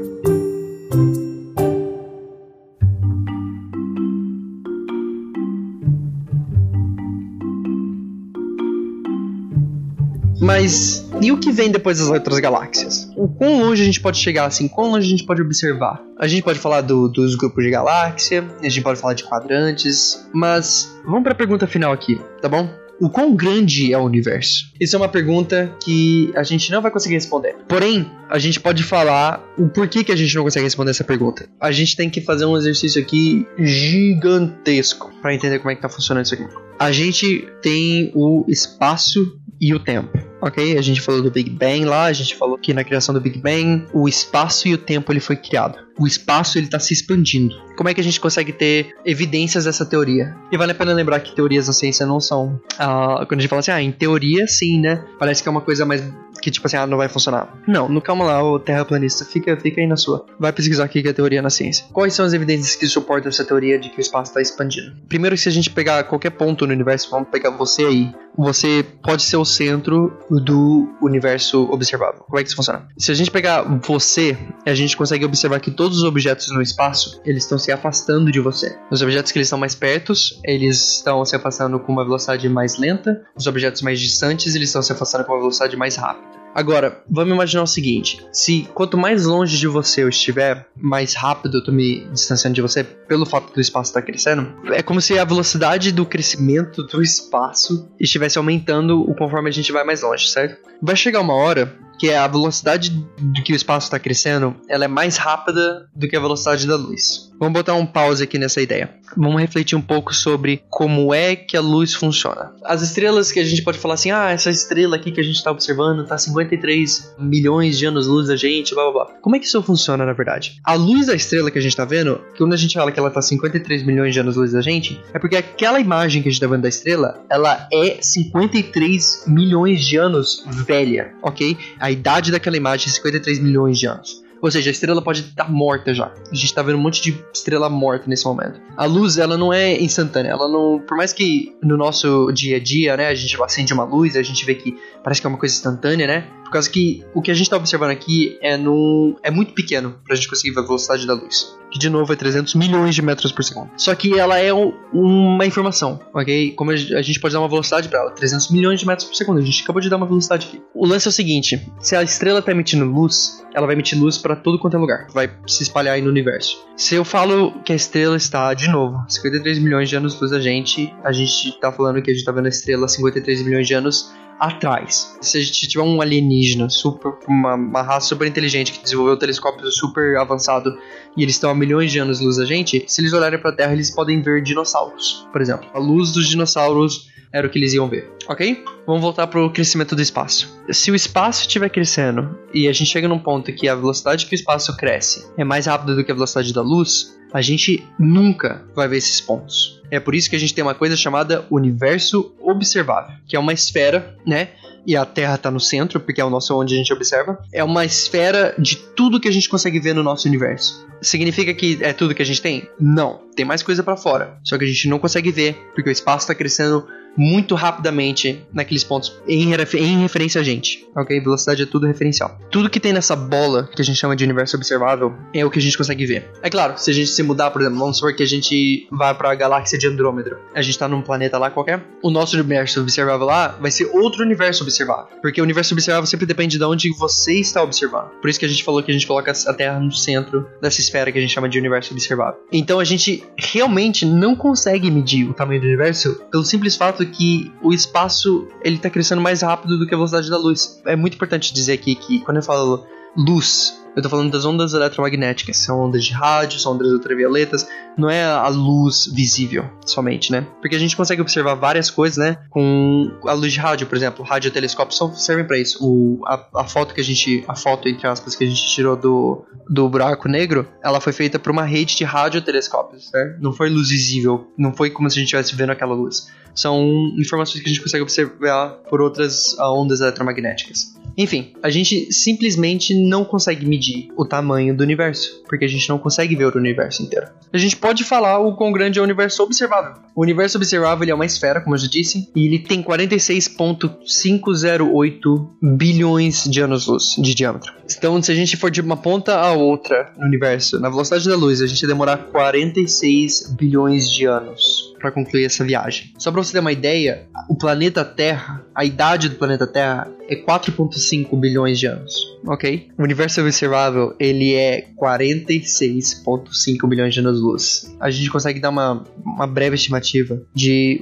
Mas 10.59 11.07
e 11.21 11.31
o 11.31 11.37
que 11.37 11.53
vem 11.53 11.71
depois 11.71 11.99
das 11.99 12.09
outras 12.09 12.39
galáxias? 12.39 13.11
O 13.15 13.29
quão 13.29 13.61
longe 13.61 13.83
a 13.83 13.85
gente 13.85 14.01
pode 14.01 14.17
chegar 14.17 14.47
assim? 14.47 14.67
Quão 14.67 14.91
longe 14.91 15.07
a 15.07 15.11
gente 15.11 15.27
pode 15.27 15.43
observar? 15.43 16.03
A 16.19 16.27
gente 16.27 16.43
pode 16.43 16.59
falar 16.59 16.81
do, 16.81 17.09
dos 17.09 17.35
grupos 17.35 17.63
de 17.63 17.71
galáxia, 17.71 18.43
a 18.59 18.63
gente 18.63 18.81
pode 18.81 18.99
falar 18.99 19.13
de 19.13 19.25
quadrantes, 19.25 20.27
mas 20.33 20.99
vamos 21.05 21.25
para 21.25 21.33
a 21.33 21.35
pergunta 21.35 21.67
final 21.67 21.93
aqui, 21.93 22.19
tá 22.41 22.49
bom? 22.49 22.71
O 22.99 23.11
quão 23.11 23.37
grande 23.37 23.93
é 23.93 23.99
o 23.99 24.05
universo? 24.05 24.73
Isso 24.81 24.97
é 24.97 24.99
uma 24.99 25.11
pergunta 25.11 25.71
que 25.85 26.33
a 26.35 26.43
gente 26.43 26.73
não 26.73 26.81
vai 26.81 26.91
conseguir 26.91 27.17
responder. 27.17 27.55
Porém, 27.69 28.11
a 28.31 28.39
gente 28.39 28.59
pode 28.59 28.83
falar 28.83 29.45
o 29.59 29.69
porquê 29.69 30.03
que 30.03 30.11
a 30.11 30.17
gente 30.17 30.35
não 30.35 30.43
consegue 30.43 30.65
responder 30.65 30.93
essa 30.93 31.05
pergunta. 31.05 31.47
A 31.61 31.71
gente 31.71 31.95
tem 31.95 32.09
que 32.09 32.23
fazer 32.23 32.47
um 32.47 32.57
exercício 32.57 33.03
aqui 33.03 33.47
gigantesco 33.59 35.13
para 35.21 35.35
entender 35.35 35.59
como 35.59 35.71
é 35.71 35.75
que 35.75 35.83
tá 35.83 35.89
funcionando 35.91 36.25
isso 36.25 36.33
aqui. 36.33 36.47
A 36.79 36.91
gente 36.91 37.47
tem 37.61 38.11
o 38.15 38.47
espaço 38.49 39.39
e 39.61 39.75
o 39.75 39.79
tempo 39.79 40.27
ok? 40.41 40.79
A 40.79 40.83
gente 40.83 41.01
falou 41.01 41.23
do 41.23 41.31
Big 41.31 41.51
Bang 41.51 41.85
lá, 41.85 42.05
a 42.05 42.13
gente 42.13 42.35
falou 42.35 42.59
que 42.59 42.73
na 42.73 42.85
criação 42.85 43.15
do 43.15 43.21
Big 43.21 43.39
Bang 43.39 43.87
o 43.93 44.09
espaço 44.09 44.69
e 44.69 44.75
o 44.75 44.79
tempo 44.79 45.13
ele 45.13 45.21
foi 45.21 45.37
criado. 45.37 45.79
O 45.99 46.07
espaço 46.07 46.59
ele 46.59 46.67
está 46.67 46.79
se 46.79 46.93
expandindo. 46.93 47.55
Como 47.77 47.89
é 47.89 47.95
que 47.95 48.01
a 48.01 48.05
gente 48.05 48.21
consegue 48.21 48.53
ter 48.53 48.95
evidências 49.05 49.65
dessa 49.65 49.85
teoria? 49.85 50.35
E 50.53 50.57
vale 50.57 50.73
a 50.73 50.75
pena 50.75 50.93
lembrar 50.93 51.21
que 51.21 51.35
teorias 51.35 51.67
da 51.67 51.73
ciência 51.73 52.05
não 52.05 52.21
são. 52.21 52.61
Uh, 52.75 53.27
quando 53.27 53.39
a 53.39 53.43
gente 53.43 53.49
fala 53.49 53.61
assim, 53.61 53.71
ah, 53.71 53.83
em 53.83 53.93
teoria 53.93 54.47
sim, 54.47 54.81
né? 54.81 55.05
Parece 55.19 55.43
que 55.43 55.49
é 55.49 55.51
uma 55.53 55.61
coisa 55.61 55.87
mais 55.87 56.03
que 56.41 56.51
tipo 56.51 56.67
assim, 56.67 56.77
ah, 56.77 56.87
não 56.87 56.97
vai 56.97 57.09
funcionar. 57.09 57.53
Não, 57.67 57.89
no 57.89 58.01
calma 58.01 58.25
lá, 58.25 58.43
o 58.43 58.59
terraplanista, 58.59 59.25
fica, 59.25 59.57
fica 59.57 59.81
aí 59.81 59.87
na 59.87 59.97
sua. 59.97 60.27
Vai 60.39 60.53
pesquisar 60.53 60.85
aqui 60.85 61.03
que 61.03 61.09
é 61.09 61.11
a 61.11 61.15
teoria 61.15 61.43
na 61.43 61.51
ciência. 61.51 61.87
Quais 61.93 62.15
são 62.15 62.25
as 62.25 62.33
evidências 62.33 62.77
que 62.77 62.87
suportam 62.87 63.29
essa 63.29 63.45
teoria 63.45 63.79
de 63.79 63.91
que 63.91 63.99
o 63.99 64.01
espaço 64.01 64.31
está 64.31 64.41
expandindo? 64.41 64.93
Primeiro, 65.09 65.37
se 65.37 65.49
a 65.49 65.53
gente 65.53 65.71
pegar 65.71 66.05
qualquer 66.05 66.31
ponto 66.31 66.67
no 66.67 66.73
universo, 66.73 67.11
vamos 67.11 67.29
pegar 67.29 67.51
você 67.51 67.85
aí, 67.85 68.13
você 68.37 68.85
pode 69.03 69.23
ser 69.23 69.37
o 69.37 69.45
centro 69.45 70.13
do 70.31 70.89
universo 71.01 71.63
observável. 71.71 72.23
Como 72.27 72.39
é 72.39 72.43
que 72.43 72.49
isso 72.49 72.57
funciona? 72.57 72.87
Se 72.99 73.11
a 73.11 73.15
gente 73.15 73.31
pegar 73.31 73.63
você, 73.63 74.37
a 74.65 74.75
gente 74.75 74.97
consegue 74.97 75.25
observar 75.25 75.61
que 75.61 75.71
todos 75.71 75.99
os 75.99 76.05
objetos 76.05 76.51
no 76.51 76.61
espaço, 76.61 77.21
eles 77.25 77.45
estão 77.45 77.59
se 77.59 77.73
afastando 77.73 78.31
de 78.31 78.41
você. 78.41 78.77
Os 78.91 79.03
objetos 79.03 79.33
que 79.33 79.39
eles 79.39 79.47
estão 79.47 79.59
mais 79.59 79.75
perto, 79.75 80.13
eles 80.45 80.97
estão 80.97 81.25
se 81.25 81.35
afastando 81.35 81.79
com 81.81 81.93
uma 81.93 82.05
velocidade 82.05 82.49
mais 82.49 82.79
lenta. 82.79 83.23
Os 83.37 83.47
objetos 83.47 83.83
mais 83.83 83.99
distantes, 83.99 84.55
eles 84.55 84.69
estão 84.69 84.83
se 84.83 84.93
afastando 84.93 85.25
com 85.25 85.33
uma 85.33 85.41
velocidade 85.41 85.77
mais 85.77 85.97
rápida. 85.97 86.36
Agora, 86.57 87.03
vamos 87.07 87.35
imaginar 87.35 87.65
o 87.65 87.67
seguinte: 87.67 88.27
se 88.33 88.67
quanto 88.73 88.97
mais 88.97 89.27
longe 89.27 89.59
de 89.59 89.69
você 89.69 90.03
eu 90.03 90.09
estiver, 90.09 90.67
mais 90.75 91.13
rápido 91.13 91.59
eu 91.59 91.65
tô 91.65 91.71
me 91.71 92.07
distanciando 92.11 92.55
de 92.55 92.63
você, 92.63 92.83
pelo 92.83 93.27
fato 93.27 93.53
do 93.53 93.61
espaço 93.61 93.91
estar 93.91 94.01
tá 94.01 94.07
crescendo, 94.07 94.55
é 94.73 94.83
como 94.83 94.99
se 94.99 95.19
a 95.19 95.25
velocidade 95.25 95.93
do 95.93 96.07
crescimento 96.07 96.83
do 96.83 97.03
espaço 97.03 97.91
estivesse 98.01 98.39
aumentando 98.39 99.05
conforme 99.19 99.51
a 99.51 99.53
gente 99.53 99.71
vai 99.71 99.85
mais 99.85 100.01
longe, 100.01 100.29
certo? 100.29 100.67
Vai 100.81 100.97
chegar 100.97 101.21
uma 101.21 101.35
hora 101.35 101.77
que 101.99 102.11
é 102.11 102.19
a 102.19 102.27
velocidade 102.27 102.91
do 102.91 103.43
que 103.43 103.53
o 103.53 103.57
espaço 103.57 103.87
está 103.87 103.99
crescendo, 103.99 104.57
ela 104.69 104.85
é 104.85 104.89
mais 104.89 105.17
rápida 105.17 105.89
do 105.95 106.09
que 106.09 106.17
a 106.17 106.21
velocidade 106.21 106.67
da 106.67 106.77
luz. 106.77 107.27
Vamos 107.39 107.53
botar 107.53 107.75
um 107.75 107.85
pause 107.85 108.25
aqui 108.25 108.39
nessa 108.39 108.63
ideia. 108.63 108.91
Vamos 109.17 109.41
refletir 109.41 109.77
um 109.77 109.81
pouco 109.81 110.15
sobre 110.15 110.63
como 110.71 111.15
é 111.15 111.37
que 111.37 111.57
a 111.57 111.61
luz 111.61 111.95
funciona. 111.95 112.53
As 112.65 112.83
estrelas 112.83 113.31
que 113.31 113.39
a 113.39 113.45
gente 113.45 113.63
pode 113.63 113.79
falar 113.79 113.95
assim, 113.95 114.11
ah, 114.11 114.31
essa 114.31 114.51
estrela 114.51 114.97
aqui 114.97 115.13
que 115.13 115.21
a 115.21 115.23
gente 115.23 115.37
está 115.37 115.51
observando 115.51 116.03
está 116.03 116.17
53 116.17 117.15
milhões 117.19 117.79
de 117.79 117.87
anos-luz 117.87 118.29
da 118.29 118.37
gente, 118.37 118.75
blá 118.75 118.91
blá 118.91 119.05
blá. 119.05 119.15
Como 119.21 119.37
é 119.37 119.39
que 119.39 119.45
isso 119.45 119.63
funciona 119.63 120.05
na 120.05 120.13
verdade? 120.13 120.61
A 120.65 120.75
luz 120.75 121.07
da 121.07 121.15
estrela 121.15 121.51
que 121.51 121.59
a 121.59 121.61
gente 121.61 121.73
está 121.73 121.85
vendo, 121.85 122.21
que 122.33 122.39
quando 122.39 122.55
a 122.55 122.57
gente 122.57 122.75
fala 122.75 122.91
que 122.91 122.99
ela 122.99 123.09
está 123.09 123.21
53 123.21 123.85
milhões 123.85 124.15
de 124.15 124.21
anos-luz 124.21 124.53
da 124.53 124.63
gente, 124.63 125.01
é 125.13 125.19
porque 125.19 125.37
aquela 125.37 125.79
imagem 125.79 126.23
que 126.23 126.29
a 126.29 126.33
gente 126.33 126.41
está 126.41 126.53
vendo 126.53 126.63
da 126.63 126.69
estrela, 126.69 127.23
ela 127.31 127.69
é 127.73 127.99
53 128.01 129.25
milhões 129.27 129.85
de 129.85 129.97
anos 129.97 130.45
velha, 130.67 131.15
ok? 131.23 131.57
Idade 131.91 132.31
daquela 132.31 132.57
imagem 132.57 132.89
é 132.89 132.93
53 132.93 133.39
milhões 133.39 133.79
de 133.79 133.87
anos. 133.87 134.26
Ou 134.43 134.51
seja, 134.51 134.71
a 134.71 134.73
estrela 134.73 135.03
pode 135.03 135.21
estar 135.21 135.51
morta 135.51 135.95
já. 135.95 136.07
A 136.07 136.35
gente 136.35 136.45
está 136.45 136.63
vendo 136.63 136.79
um 136.79 136.83
monte 136.83 137.03
de 137.03 137.19
estrela 137.33 137.69
morta 137.69 138.05
nesse 138.09 138.25
momento. 138.25 138.61
A 138.77 138.85
luz, 138.85 139.19
ela 139.19 139.37
não 139.37 139.53
é 139.53 139.81
instantânea. 139.81 140.31
Ela 140.31 140.49
não. 140.49 140.79
Por 140.79 140.97
mais 140.97 141.13
que 141.13 141.55
no 141.63 141.77
nosso 141.77 142.31
dia 142.33 142.57
a 142.57 142.61
dia, 142.61 142.97
né, 142.97 143.09
a 143.09 143.15
gente 143.15 143.41
acende 143.43 143.73
uma 143.73 143.85
luz, 143.85 144.17
a 144.17 144.23
gente 144.23 144.45
vê 144.45 144.55
que 144.55 144.77
parece 145.03 145.21
que 145.21 145.27
é 145.27 145.31
uma 145.31 145.39
coisa 145.39 145.55
instantânea, 145.55 146.07
né? 146.07 146.29
Por 146.47 146.53
causa 146.53 146.71
que 146.71 147.05
o 147.13 147.21
que 147.21 147.31
a 147.31 147.35
gente 147.35 147.47
está 147.47 147.57
observando 147.57 147.91
aqui 147.91 148.39
é, 148.41 148.57
no, 148.57 149.19
é 149.21 149.33
muito 149.33 149.53
pequeno 149.53 149.97
para 150.05 150.15
a 150.15 150.17
gente 150.17 150.29
conseguir 150.29 150.55
ver 150.55 150.61
a 150.61 150.63
velocidade 150.63 151.05
da 151.05 151.13
luz. 151.13 151.57
Que 151.73 151.79
de 151.79 151.91
novo 151.91 152.13
é 152.13 152.17
300 152.17 152.55
milhões 152.55 152.95
de 152.95 153.03
metros 153.03 153.33
por 153.33 153.43
segundo. 153.43 153.69
Só 153.77 153.93
que 153.97 154.17
ela 154.17 154.39
é 154.39 154.55
um, 154.55 154.73
uma 154.93 155.45
informação, 155.45 156.01
ok? 156.15 156.53
Como 156.53 156.71
a 156.71 156.77
gente 156.77 157.19
pode 157.19 157.35
dar 157.35 157.41
uma 157.41 157.49
velocidade 157.49 157.89
para 157.89 157.99
ela? 157.99 158.11
300 158.13 158.51
milhões 158.53 158.79
de 158.79 158.87
metros 158.87 159.09
por 159.09 159.17
segundo. 159.17 159.39
A 159.39 159.43
gente 159.43 159.65
acabou 159.65 159.83
de 159.83 159.91
dar 159.91 159.97
uma 159.97 160.07
velocidade 160.07 160.47
aqui. 160.47 160.63
O 160.73 160.87
lance 160.87 161.09
é 161.09 161.11
o 161.11 161.13
seguinte: 161.13 161.61
se 161.81 161.97
a 161.97 162.03
estrela 162.05 162.39
está 162.39 162.53
emitindo 162.53 162.85
luz, 162.85 163.45
ela 163.53 163.67
vai 163.67 163.75
emitir 163.75 163.99
luz 163.99 164.17
para 164.27 164.35
todo 164.35 164.59
quanto 164.59 164.77
é 164.77 164.81
lugar. 164.81 165.07
Vai 165.13 165.31
se 165.47 165.63
espalhar 165.63 165.95
aí 165.95 166.03
no 166.03 166.11
universo. 166.11 166.59
Se 166.77 166.97
eu 166.97 167.05
falo 167.05 167.53
que 167.65 167.73
a 167.73 167.77
estrela 167.77 168.17
está, 168.17 168.53
de 168.55 168.69
novo, 168.69 169.05
53 169.09 169.61
milhões 169.61 169.89
de 169.89 169.95
anos 169.95 170.21
luz 170.21 170.33
da 170.33 170.41
gente, 170.41 170.93
a 171.05 171.13
gente 171.13 171.51
está 171.51 171.71
falando 171.71 172.03
que 172.03 172.11
a 172.11 172.13
gente 172.13 172.23
está 172.23 172.33
vendo 172.33 172.47
a 172.47 172.49
estrela 172.49 172.89
53 172.89 173.43
milhões 173.43 173.69
de 173.69 173.75
anos 173.75 174.13
atrás. 174.41 175.17
Se 175.21 175.39
a 175.39 175.41
gente 175.41 175.69
tiver 175.69 175.85
um 175.85 176.01
alienígena, 176.01 176.69
super, 176.69 177.13
uma, 177.29 177.55
uma 177.55 177.83
raça 177.83 178.09
super 178.09 178.27
inteligente 178.27 178.73
que 178.73 178.83
desenvolveu 178.83 179.15
um 179.15 179.19
telescópio 179.19 179.71
super 179.71 180.17
avançado 180.17 180.77
e 181.17 181.23
eles 181.23 181.37
estão 181.37 181.49
a 181.49 181.55
milhões 181.55 181.93
de 181.93 182.01
anos 182.01 182.21
luz 182.21 182.37
da 182.37 182.45
gente, 182.45 182.85
se 182.89 183.01
eles 183.01 183.13
olharem 183.13 183.39
para 183.39 183.51
a 183.51 183.55
Terra, 183.55 183.73
eles 183.73 183.93
podem 183.93 184.21
ver 184.21 184.43
dinossauros, 184.43 185.25
por 185.31 185.41
exemplo. 185.41 185.69
A 185.73 185.79
luz 185.79 186.11
dos 186.11 186.27
dinossauros 186.27 187.13
era 187.37 187.47
o 187.47 187.51
que 187.51 187.59
eles 187.59 187.75
iam 187.75 187.87
ver, 187.87 188.11
ok? 188.27 188.65
Vamos 188.87 189.03
voltar 189.03 189.27
para 189.27 189.45
o 189.45 189.51
crescimento 189.51 189.95
do 189.95 190.01
espaço. 190.01 190.59
Se 190.71 190.91
o 190.91 190.95
espaço 190.95 191.43
estiver 191.43 191.69
crescendo 191.69 192.39
e 192.55 192.67
a 192.67 192.73
gente 192.73 192.91
chega 192.91 193.07
num 193.07 193.19
ponto 193.19 193.53
que 193.53 193.69
a 193.69 193.75
velocidade 193.75 194.25
que 194.25 194.35
o 194.35 194.35
espaço 194.35 194.75
cresce 194.75 195.27
é 195.37 195.45
mais 195.45 195.67
rápida 195.67 195.95
do 195.95 196.03
que 196.03 196.11
a 196.11 196.15
velocidade 196.15 196.55
da 196.55 196.63
luz, 196.63 197.15
a 197.35 197.43
gente 197.43 197.87
nunca 197.99 198.65
vai 198.75 198.89
ver 198.89 198.97
esses 198.97 199.21
pontos. 199.21 199.83
É 199.91 200.01
por 200.01 200.15
isso 200.15 200.31
que 200.31 200.37
a 200.37 200.39
gente 200.39 200.55
tem 200.55 200.65
uma 200.65 200.75
coisa 200.75 200.97
chamada 200.97 201.45
universo 201.51 202.35
observável, 202.41 203.15
que 203.29 203.37
é 203.37 203.39
uma 203.39 203.53
esfera, 203.53 204.17
né? 204.27 204.49
E 204.87 204.97
a 204.97 205.05
Terra 205.05 205.35
está 205.35 205.51
no 205.51 205.61
centro, 205.61 206.01
porque 206.01 206.21
é 206.21 206.25
o 206.25 206.31
nosso 206.31 206.57
onde 206.59 206.75
a 206.75 206.79
gente 206.79 206.93
observa. 206.93 207.39
É 207.53 207.63
uma 207.63 207.85
esfera 207.85 208.55
de 208.57 208.77
tudo 208.77 209.21
que 209.21 209.29
a 209.29 209.33
gente 209.33 209.49
consegue 209.49 209.81
ver 209.81 209.95
no 209.95 210.03
nosso 210.03 210.29
universo. 210.29 210.87
Significa 211.03 211.53
que 211.53 211.79
é 211.83 211.93
tudo 211.93 212.15
que 212.15 212.23
a 212.23 212.27
gente 212.27 212.41
tem? 212.41 212.69
Não. 212.81 213.21
Tem 213.35 213.45
mais 213.45 213.63
coisa 213.63 213.83
para 213.83 213.97
fora. 213.97 214.39
Só 214.45 214.57
que 214.57 214.65
a 214.65 214.69
gente 214.69 214.89
não 214.89 215.01
consegue 215.01 215.33
ver, 215.33 215.55
porque 215.75 215.91
o 215.91 215.93
espaço 215.93 216.25
está 216.25 216.35
crescendo 216.35 216.87
muito 217.17 217.55
rapidamente 217.55 218.45
naqueles 218.53 218.85
pontos 218.85 219.19
em, 219.27 219.53
em 219.53 220.01
referência 220.01 220.41
a 220.41 220.45
gente, 220.45 220.87
ok? 220.95 221.21
Velocidade 221.21 221.63
é 221.63 221.67
tudo 221.67 221.87
referencial. 221.87 222.39
Tudo 222.51 222.71
que 222.71 222.81
tem 222.81 222.93
nessa 222.93 223.17
bola 223.17 223.69
que 223.75 223.81
a 223.81 223.85
gente 223.85 223.97
chama 223.97 224.15
de 224.15 224.25
universo 224.25 224.57
observável 224.57 225.15
é 225.33 225.45
o 225.45 225.51
que 225.51 225.59
a 225.59 225.63
gente 225.63 225.77
consegue 225.77 226.05
ver. 226.07 226.31
É 226.43 226.51
claro, 226.51 226.75
se 226.77 226.91
a 226.91 226.95
gente 226.95 227.09
se 227.09 227.23
mudar, 227.23 227.51
por 227.51 227.61
exemplo, 227.61 227.79
vamos 227.79 227.97
supor 227.97 228.15
que 228.15 228.23
a 228.23 228.27
gente 228.27 228.87
vá 228.91 229.15
para 229.15 229.33
a 229.33 229.35
galáxia 229.35 229.79
de 229.79 229.87
Andrômeda, 229.87 230.39
a 230.55 230.63
gente 230.63 230.79
tá 230.79 230.89
num 230.89 231.03
planeta 231.03 231.39
lá 231.39 231.51
qualquer, 231.51 231.83
o 232.03 232.11
nosso 232.11 232.37
universo 232.37 232.81
observável 232.81 233.27
lá 233.27 233.57
vai 233.61 233.71
ser 233.71 233.87
outro 233.93 234.23
universo 234.23 234.63
observável, 234.63 235.07
porque 235.23 235.41
o 235.41 235.45
universo 235.45 235.75
observável 235.75 236.07
sempre 236.07 236.27
depende 236.27 236.59
de 236.59 236.65
onde 236.65 236.91
você 236.97 237.35
está 237.35 237.63
observando. 237.63 238.11
Por 238.21 238.29
isso 238.29 238.39
que 238.39 238.45
a 238.45 238.49
gente 238.49 238.63
falou 238.63 238.83
que 238.83 238.91
a 238.91 238.95
gente 238.95 239.07
coloca 239.07 239.33
a 239.33 239.55
Terra 239.55 239.79
no 239.79 239.93
centro 239.93 240.47
dessa 240.61 240.81
esfera 240.81 241.11
que 241.11 241.19
a 241.19 241.21
gente 241.21 241.33
chama 241.33 241.49
de 241.49 241.59
universo 241.59 241.93
observável. 241.93 242.41
Então 242.53 242.79
a 242.79 242.85
gente 242.85 243.25
realmente 243.37 244.05
não 244.05 244.35
consegue 244.35 244.91
medir 244.91 245.29
o 245.29 245.35
tamanho 245.35 245.61
do 245.61 245.67
universo 245.67 246.21
pelo 246.31 246.45
simples 246.45 246.77
fato 246.77 247.06
que 247.07 247.53
o 247.63 247.73
espaço 247.73 248.49
ele 248.63 248.77
está 248.77 248.91
crescendo 248.91 249.21
mais 249.21 249.43
rápido 249.43 249.79
do 249.79 249.87
que 249.87 249.95
a 249.95 249.97
velocidade 249.97 250.31
da 250.31 250.37
luz. 250.37 250.81
É 250.87 250.97
muito 250.97 251.15
importante 251.15 251.53
dizer 251.53 251.73
aqui 251.73 251.95
que 251.95 252.21
quando 252.21 252.39
eu 252.39 252.43
falo 252.43 252.85
luz, 253.17 253.81
eu 253.97 254.03
tô 254.03 254.11
falando 254.11 254.31
das 254.31 254.45
ondas 254.45 254.75
eletromagnéticas, 254.75 255.57
são 255.57 255.81
ondas 255.81 256.05
de 256.05 256.13
rádio, 256.13 256.61
são 256.61 256.75
ondas 256.75 256.93
ultravioletas, 256.93 257.67
não 257.97 258.11
é 258.11 258.23
a 258.23 258.49
luz 258.49 259.07
visível 259.07 259.65
somente, 259.87 260.31
né? 260.31 260.47
Porque 260.61 260.77
a 260.77 260.79
gente 260.79 260.95
consegue 260.95 261.23
observar 261.23 261.55
várias 261.55 261.91
coisas, 261.91 262.19
né? 262.19 262.37
Com 262.51 263.11
a 263.25 263.33
luz 263.33 263.55
de 263.55 263.59
rádio, 263.59 263.87
por 263.87 263.97
exemplo, 263.97 264.23
radiotelescópios 264.23 265.01
servem 265.25 265.47
para 265.47 265.59
isso. 265.59 265.79
O, 265.81 266.21
a, 266.27 266.47
a, 266.57 266.65
foto 266.65 266.93
que 266.93 267.01
a 267.01 267.05
gente, 267.05 267.43
a 267.49 267.57
foto 267.57 267.89
entre 267.89 268.07
aspas 268.07 268.37
que 268.37 268.45
a 268.45 268.47
gente 268.47 268.67
tirou 268.67 268.97
do, 268.97 269.47
do 269.67 269.89
buraco 269.89 270.29
negro, 270.29 270.69
ela 270.85 271.01
foi 271.01 271.15
feita 271.15 271.39
por 271.39 271.51
uma 271.51 271.65
rede 271.65 271.97
de 271.97 272.05
radiotelescópios, 272.05 273.09
certo? 273.09 273.41
Não 273.41 273.53
foi 273.53 273.71
luz 273.71 273.89
visível, 273.89 274.47
não 274.59 274.75
foi 274.75 274.91
como 274.91 275.09
se 275.09 275.19
a 275.19 275.21
gente 275.21 275.29
estivesse 275.29 275.57
vendo 275.57 275.73
aquela 275.73 275.95
luz. 275.95 276.27
São 276.55 277.15
informações 277.19 277.63
que 277.63 277.69
a 277.69 277.73
gente 277.73 277.83
consegue 277.83 278.03
observar 278.03 278.71
por 278.91 279.01
outras 279.01 279.59
ondas 279.59 280.01
eletromagnéticas. 280.01 280.95
Enfim, 281.17 281.55
a 281.63 281.71
gente 281.71 282.13
simplesmente 282.13 282.95
não 282.95 283.25
consegue 283.25 283.65
medir 283.65 283.86
o 284.17 284.25
tamanho 284.25 284.77
do 284.77 284.83
universo, 284.83 285.43
porque 285.49 285.65
a 285.65 285.69
gente 285.69 285.89
não 285.89 285.99
consegue 285.99 286.37
ver 286.37 286.47
o 286.47 286.59
universo 286.59 287.03
inteiro. 287.03 287.27
A 287.53 287.59
gente 287.59 287.77
pode 287.77 288.03
falar 288.05 288.39
o 288.39 288.55
quão 288.57 288.73
grande 288.73 288.99
é 288.99 289.03
o 289.03 289.05
universo 289.05 289.43
observável. 289.43 289.93
O 290.15 290.23
universo 290.23 290.57
observável 290.57 291.07
é 291.09 291.15
uma 291.15 291.27
esfera, 291.27 291.61
como 291.61 291.75
eu 291.75 291.79
já 291.79 291.89
disse, 291.89 292.31
e 292.35 292.47
ele 292.47 292.59
tem 292.59 292.83
46.508 292.83 295.49
bilhões 295.63 296.45
de 296.45 296.61
anos-luz 296.61 297.17
de 297.19 297.35
diâmetro. 297.35 297.73
Então, 297.97 298.21
se 298.23 298.33
a 298.33 298.35
gente 298.35 298.57
for 298.57 298.71
de 298.71 298.81
uma 298.81 298.97
ponta 298.97 299.37
a 299.37 299.53
outra 299.53 300.11
no 300.17 300.27
universo, 300.27 300.81
na 300.81 300.89
velocidade 300.89 301.29
da 301.29 301.37
luz, 301.37 301.61
a 301.63 301.67
gente 301.67 301.87
demorar 301.87 302.17
46 302.17 303.55
bilhões 303.57 304.11
de 304.11 304.25
anos 304.25 304.96
para 304.99 305.11
concluir 305.11 305.45
essa 305.45 305.65
viagem. 305.65 306.13
Só 306.19 306.31
para 306.31 306.43
você 306.43 306.53
ter 306.53 306.61
uma 306.61 306.73
ideia, 306.73 307.27
o 307.49 307.57
planeta 307.57 308.05
Terra, 308.05 308.65
a 308.75 308.85
idade 308.85 309.29
do 309.29 309.37
planeta 309.37 309.67
Terra 309.67 310.11
é 310.29 310.37
4.5 310.37 311.39
bilhões 311.39 311.79
de 311.79 311.87
anos, 311.87 312.15
ok? 312.47 312.89
O 312.99 313.03
universo 313.03 313.41
observável, 313.41 314.15
ele 314.19 314.55
é 314.55 314.89
46.5 315.01 316.89
bilhões 316.89 317.15
de 317.15 317.21
anos-luz. 317.21 317.95
A 318.01 318.11
gente 318.11 318.31
consegue 318.31 318.61
dar 318.61 318.71
uma, 318.71 319.05
uma 319.25 319.47
breve 319.47 319.77
estimativa 319.77 320.43
de 320.55 321.01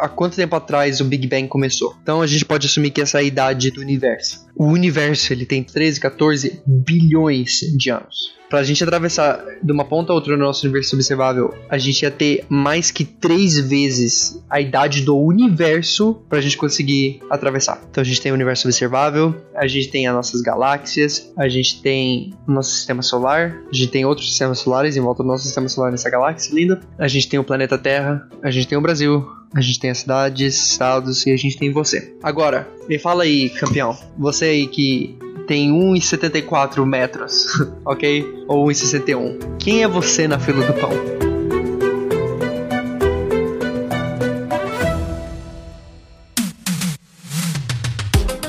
há 0.00 0.08
quanto 0.08 0.36
tempo 0.36 0.54
atrás 0.56 1.00
o 1.00 1.04
Big 1.04 1.26
Bang 1.26 1.48
começou. 1.48 1.94
Então 2.02 2.22
a 2.22 2.26
gente 2.26 2.44
pode 2.44 2.66
assumir 2.66 2.90
que 2.90 3.00
essa 3.00 3.18
é 3.18 3.20
a 3.20 3.24
idade 3.24 3.70
do 3.70 3.80
universo. 3.80 4.46
O 4.54 4.66
universo 4.66 5.32
ele 5.32 5.46
tem 5.46 5.62
13, 5.62 6.00
14 6.00 6.62
bilhões 6.66 7.60
de 7.76 7.90
anos. 7.90 8.42
Para 8.52 8.60
a 8.60 8.64
gente 8.64 8.84
atravessar 8.84 9.42
de 9.62 9.72
uma 9.72 9.82
ponta 9.82 10.12
a 10.12 10.14
outra 10.14 10.36
no 10.36 10.44
nosso 10.44 10.66
universo 10.66 10.94
observável, 10.94 11.54
a 11.70 11.78
gente 11.78 12.02
ia 12.02 12.10
ter 12.10 12.44
mais 12.50 12.90
que 12.90 13.02
três 13.02 13.58
vezes 13.58 14.44
a 14.50 14.60
idade 14.60 15.00
do 15.00 15.16
universo 15.18 16.22
para 16.28 16.36
a 16.36 16.42
gente 16.42 16.58
conseguir 16.58 17.22
atravessar. 17.30 17.82
Então 17.90 18.02
a 18.02 18.04
gente 18.04 18.20
tem 18.20 18.30
o 18.30 18.34
universo 18.34 18.68
observável, 18.68 19.34
a 19.54 19.66
gente 19.66 19.88
tem 19.88 20.06
as 20.06 20.14
nossas 20.14 20.42
galáxias, 20.42 21.32
a 21.34 21.48
gente 21.48 21.80
tem 21.80 22.34
o 22.46 22.52
nosso 22.52 22.72
sistema 22.72 23.00
solar, 23.00 23.56
a 23.70 23.74
gente 23.74 23.88
tem 23.88 24.04
outros 24.04 24.28
sistemas 24.28 24.58
solares 24.58 24.98
em 24.98 25.00
volta 25.00 25.22
do 25.22 25.28
nosso 25.30 25.44
sistema 25.44 25.66
solar 25.66 25.90
nessa 25.90 26.10
galáxia 26.10 26.54
linda, 26.54 26.78
a 26.98 27.08
gente 27.08 27.30
tem 27.30 27.40
o 27.40 27.44
planeta 27.44 27.78
Terra, 27.78 28.28
a 28.42 28.50
gente 28.50 28.68
tem 28.68 28.76
o 28.76 28.82
Brasil, 28.82 29.26
a 29.54 29.60
gente 29.60 29.78
tem 29.78 29.90
as 29.90 29.98
cidades, 29.98 30.70
estados 30.70 31.26
e 31.26 31.30
a 31.30 31.36
gente 31.36 31.58
tem 31.58 31.72
você. 31.72 32.14
Agora, 32.22 32.68
me 32.88 32.98
fala 32.98 33.24
aí, 33.24 33.50
campeão. 33.50 33.96
Você 34.18 34.46
aí 34.46 34.66
que 34.66 35.16
tem 35.46 35.70
1,74 35.70 36.84
metros, 36.86 37.46
ok? 37.84 38.24
Ou 38.48 38.66
1,61. 38.68 39.56
Quem 39.58 39.82
é 39.82 39.88
você 39.88 40.26
na 40.26 40.38
fila 40.38 40.64
do 40.66 40.72
pão? 40.74 41.31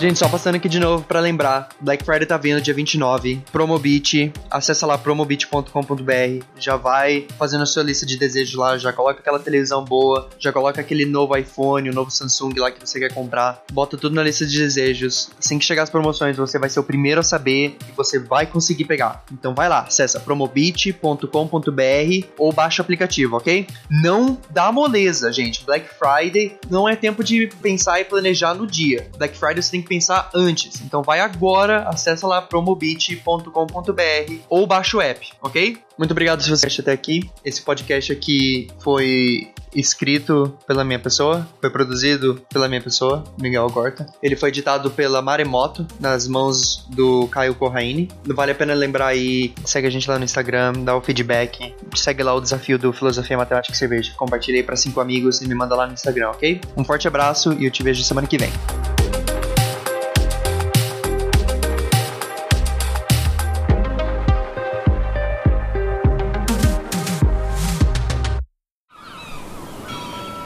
Gente, 0.04 0.20
só 0.20 0.28
passando 0.28 0.56
aqui 0.56 0.68
de 0.68 0.82
novo 0.82 1.06
para 1.06 1.22
lembrar, 1.22 1.70
Black 1.80 2.04
Friday 2.04 2.26
tá 2.26 2.36
vindo 2.36 2.60
dia 2.60 2.74
29, 2.74 3.42
Promobit, 3.54 4.34
acessa 4.52 4.86
lá 4.86 4.98
promobit.com.br, 4.98 6.44
já 6.60 6.76
vai 6.76 7.26
fazendo 7.40 7.64
a 7.64 7.66
sua 7.66 7.84
lista 7.84 8.06
de 8.06 8.18
desejos 8.18 8.56
lá, 8.56 8.78
já 8.78 8.92
coloca 8.92 9.22
aquela 9.22 9.40
televisão 9.40 9.82
boa, 9.82 10.30
já 10.38 10.52
coloca 10.52 10.82
aquele 10.82 11.06
novo 11.06 11.38
iPhone, 11.38 11.90
o 11.90 11.94
novo 11.94 12.12
Samsung 12.12 12.54
lá 12.58 12.70
que 12.70 12.86
você 12.86 13.00
quer 13.00 13.14
comprar, 13.14 13.64
bota 13.72 13.96
tudo 13.96 14.14
na 14.14 14.24
lista 14.24 14.46
de 14.46 14.58
desejos. 14.58 15.32
Assim 15.40 15.58
que 15.58 15.64
chegar 15.64 15.84
as 15.84 15.90
promoções, 15.90 16.36
você 16.36 16.60
vai 16.60 16.70
ser 16.70 16.82
o 16.82 16.84
primeiro 16.84 17.22
a 17.22 17.24
saber 17.24 17.78
e 17.88 17.92
você 17.96 18.20
vai 18.20 18.46
conseguir 18.46 18.84
pegar. 18.84 19.24
Então 19.32 19.56
vai 19.56 19.70
lá, 19.70 19.84
acessa 19.84 20.20
promobit.com.br 20.20 22.28
ou 22.38 22.52
baixa 22.52 22.82
o 22.82 22.84
aplicativo, 22.84 23.38
ok? 23.38 23.68
Não 23.90 24.38
dá 24.50 24.70
moleza, 24.70 25.32
gente. 25.32 25.64
Black 25.64 25.88
Friday 25.98 26.58
não 26.70 26.90
é 26.90 26.96
tempo 26.98 27.24
de 27.24 27.48
pensar 27.62 28.02
e 28.02 28.04
planejar 28.04 28.54
no 28.54 28.68
dia. 28.68 29.10
Black 29.18 29.38
Friday 29.38 29.62
você 29.62 29.72
tem 29.72 29.82
que 29.82 29.93
pensar 29.94 30.30
antes. 30.34 30.82
Então 30.82 31.04
vai 31.04 31.20
agora, 31.20 31.88
acessa 31.88 32.26
lá 32.26 32.42
promobit.com.br 32.42 34.34
ou 34.50 34.66
baixa 34.66 34.98
o 34.98 35.02
app, 35.02 35.32
ok? 35.42 35.78
Muito 35.98 36.12
obrigado 36.12 36.42
se 36.42 36.50
você 36.50 36.82
até 36.82 36.92
aqui. 36.92 37.30
Esse 37.46 37.62
podcast 37.62 38.12
aqui 38.12 38.68
foi 38.80 39.52
escrito 39.76 40.58
pela 40.68 40.84
minha 40.84 41.00
pessoa, 41.00 41.48
foi 41.60 41.70
produzido 41.70 42.42
pela 42.52 42.68
minha 42.68 42.82
pessoa, 42.82 43.24
Miguel 43.40 43.68
Gorta. 43.70 44.06
Ele 44.22 44.36
foi 44.36 44.50
editado 44.50 44.90
pela 44.90 45.22
Maremoto, 45.22 45.86
nas 46.00 46.28
mãos 46.28 46.86
do 46.90 47.28
Caio 47.28 47.54
Corraine. 47.56 48.10
Vale 48.26 48.52
a 48.52 48.56
pena 48.56 48.74
lembrar 48.74 49.08
aí, 49.08 49.54
segue 49.66 49.88
a 49.88 49.90
gente 49.92 50.10
lá 50.10 50.18
no 50.18 50.26
Instagram, 50.26 50.74
dá 50.84 50.96
o 50.96 51.02
feedback, 51.02 51.76
segue 51.96 52.24
lá 52.24 52.34
o 52.34 52.42
desafio 52.42 52.80
do 52.80 52.92
Filosofia 52.92 53.38
Matemática 53.38 53.74
e 53.74 53.78
Cerveja. 53.78 54.14
Compartilhei 54.16 54.64
para 54.64 54.76
cinco 54.76 55.00
amigos 55.00 55.42
e 55.42 55.48
me 55.48 55.56
manda 55.56 55.76
lá 55.76 55.86
no 55.86 55.94
Instagram, 55.94 56.30
ok? 56.30 56.60
Um 56.76 56.84
forte 56.84 57.08
abraço 57.08 57.54
e 57.54 57.66
eu 57.66 57.72
te 57.72 57.84
vejo 57.84 58.04
semana 58.04 58.28
que 58.28 58.38
vem. 58.38 58.52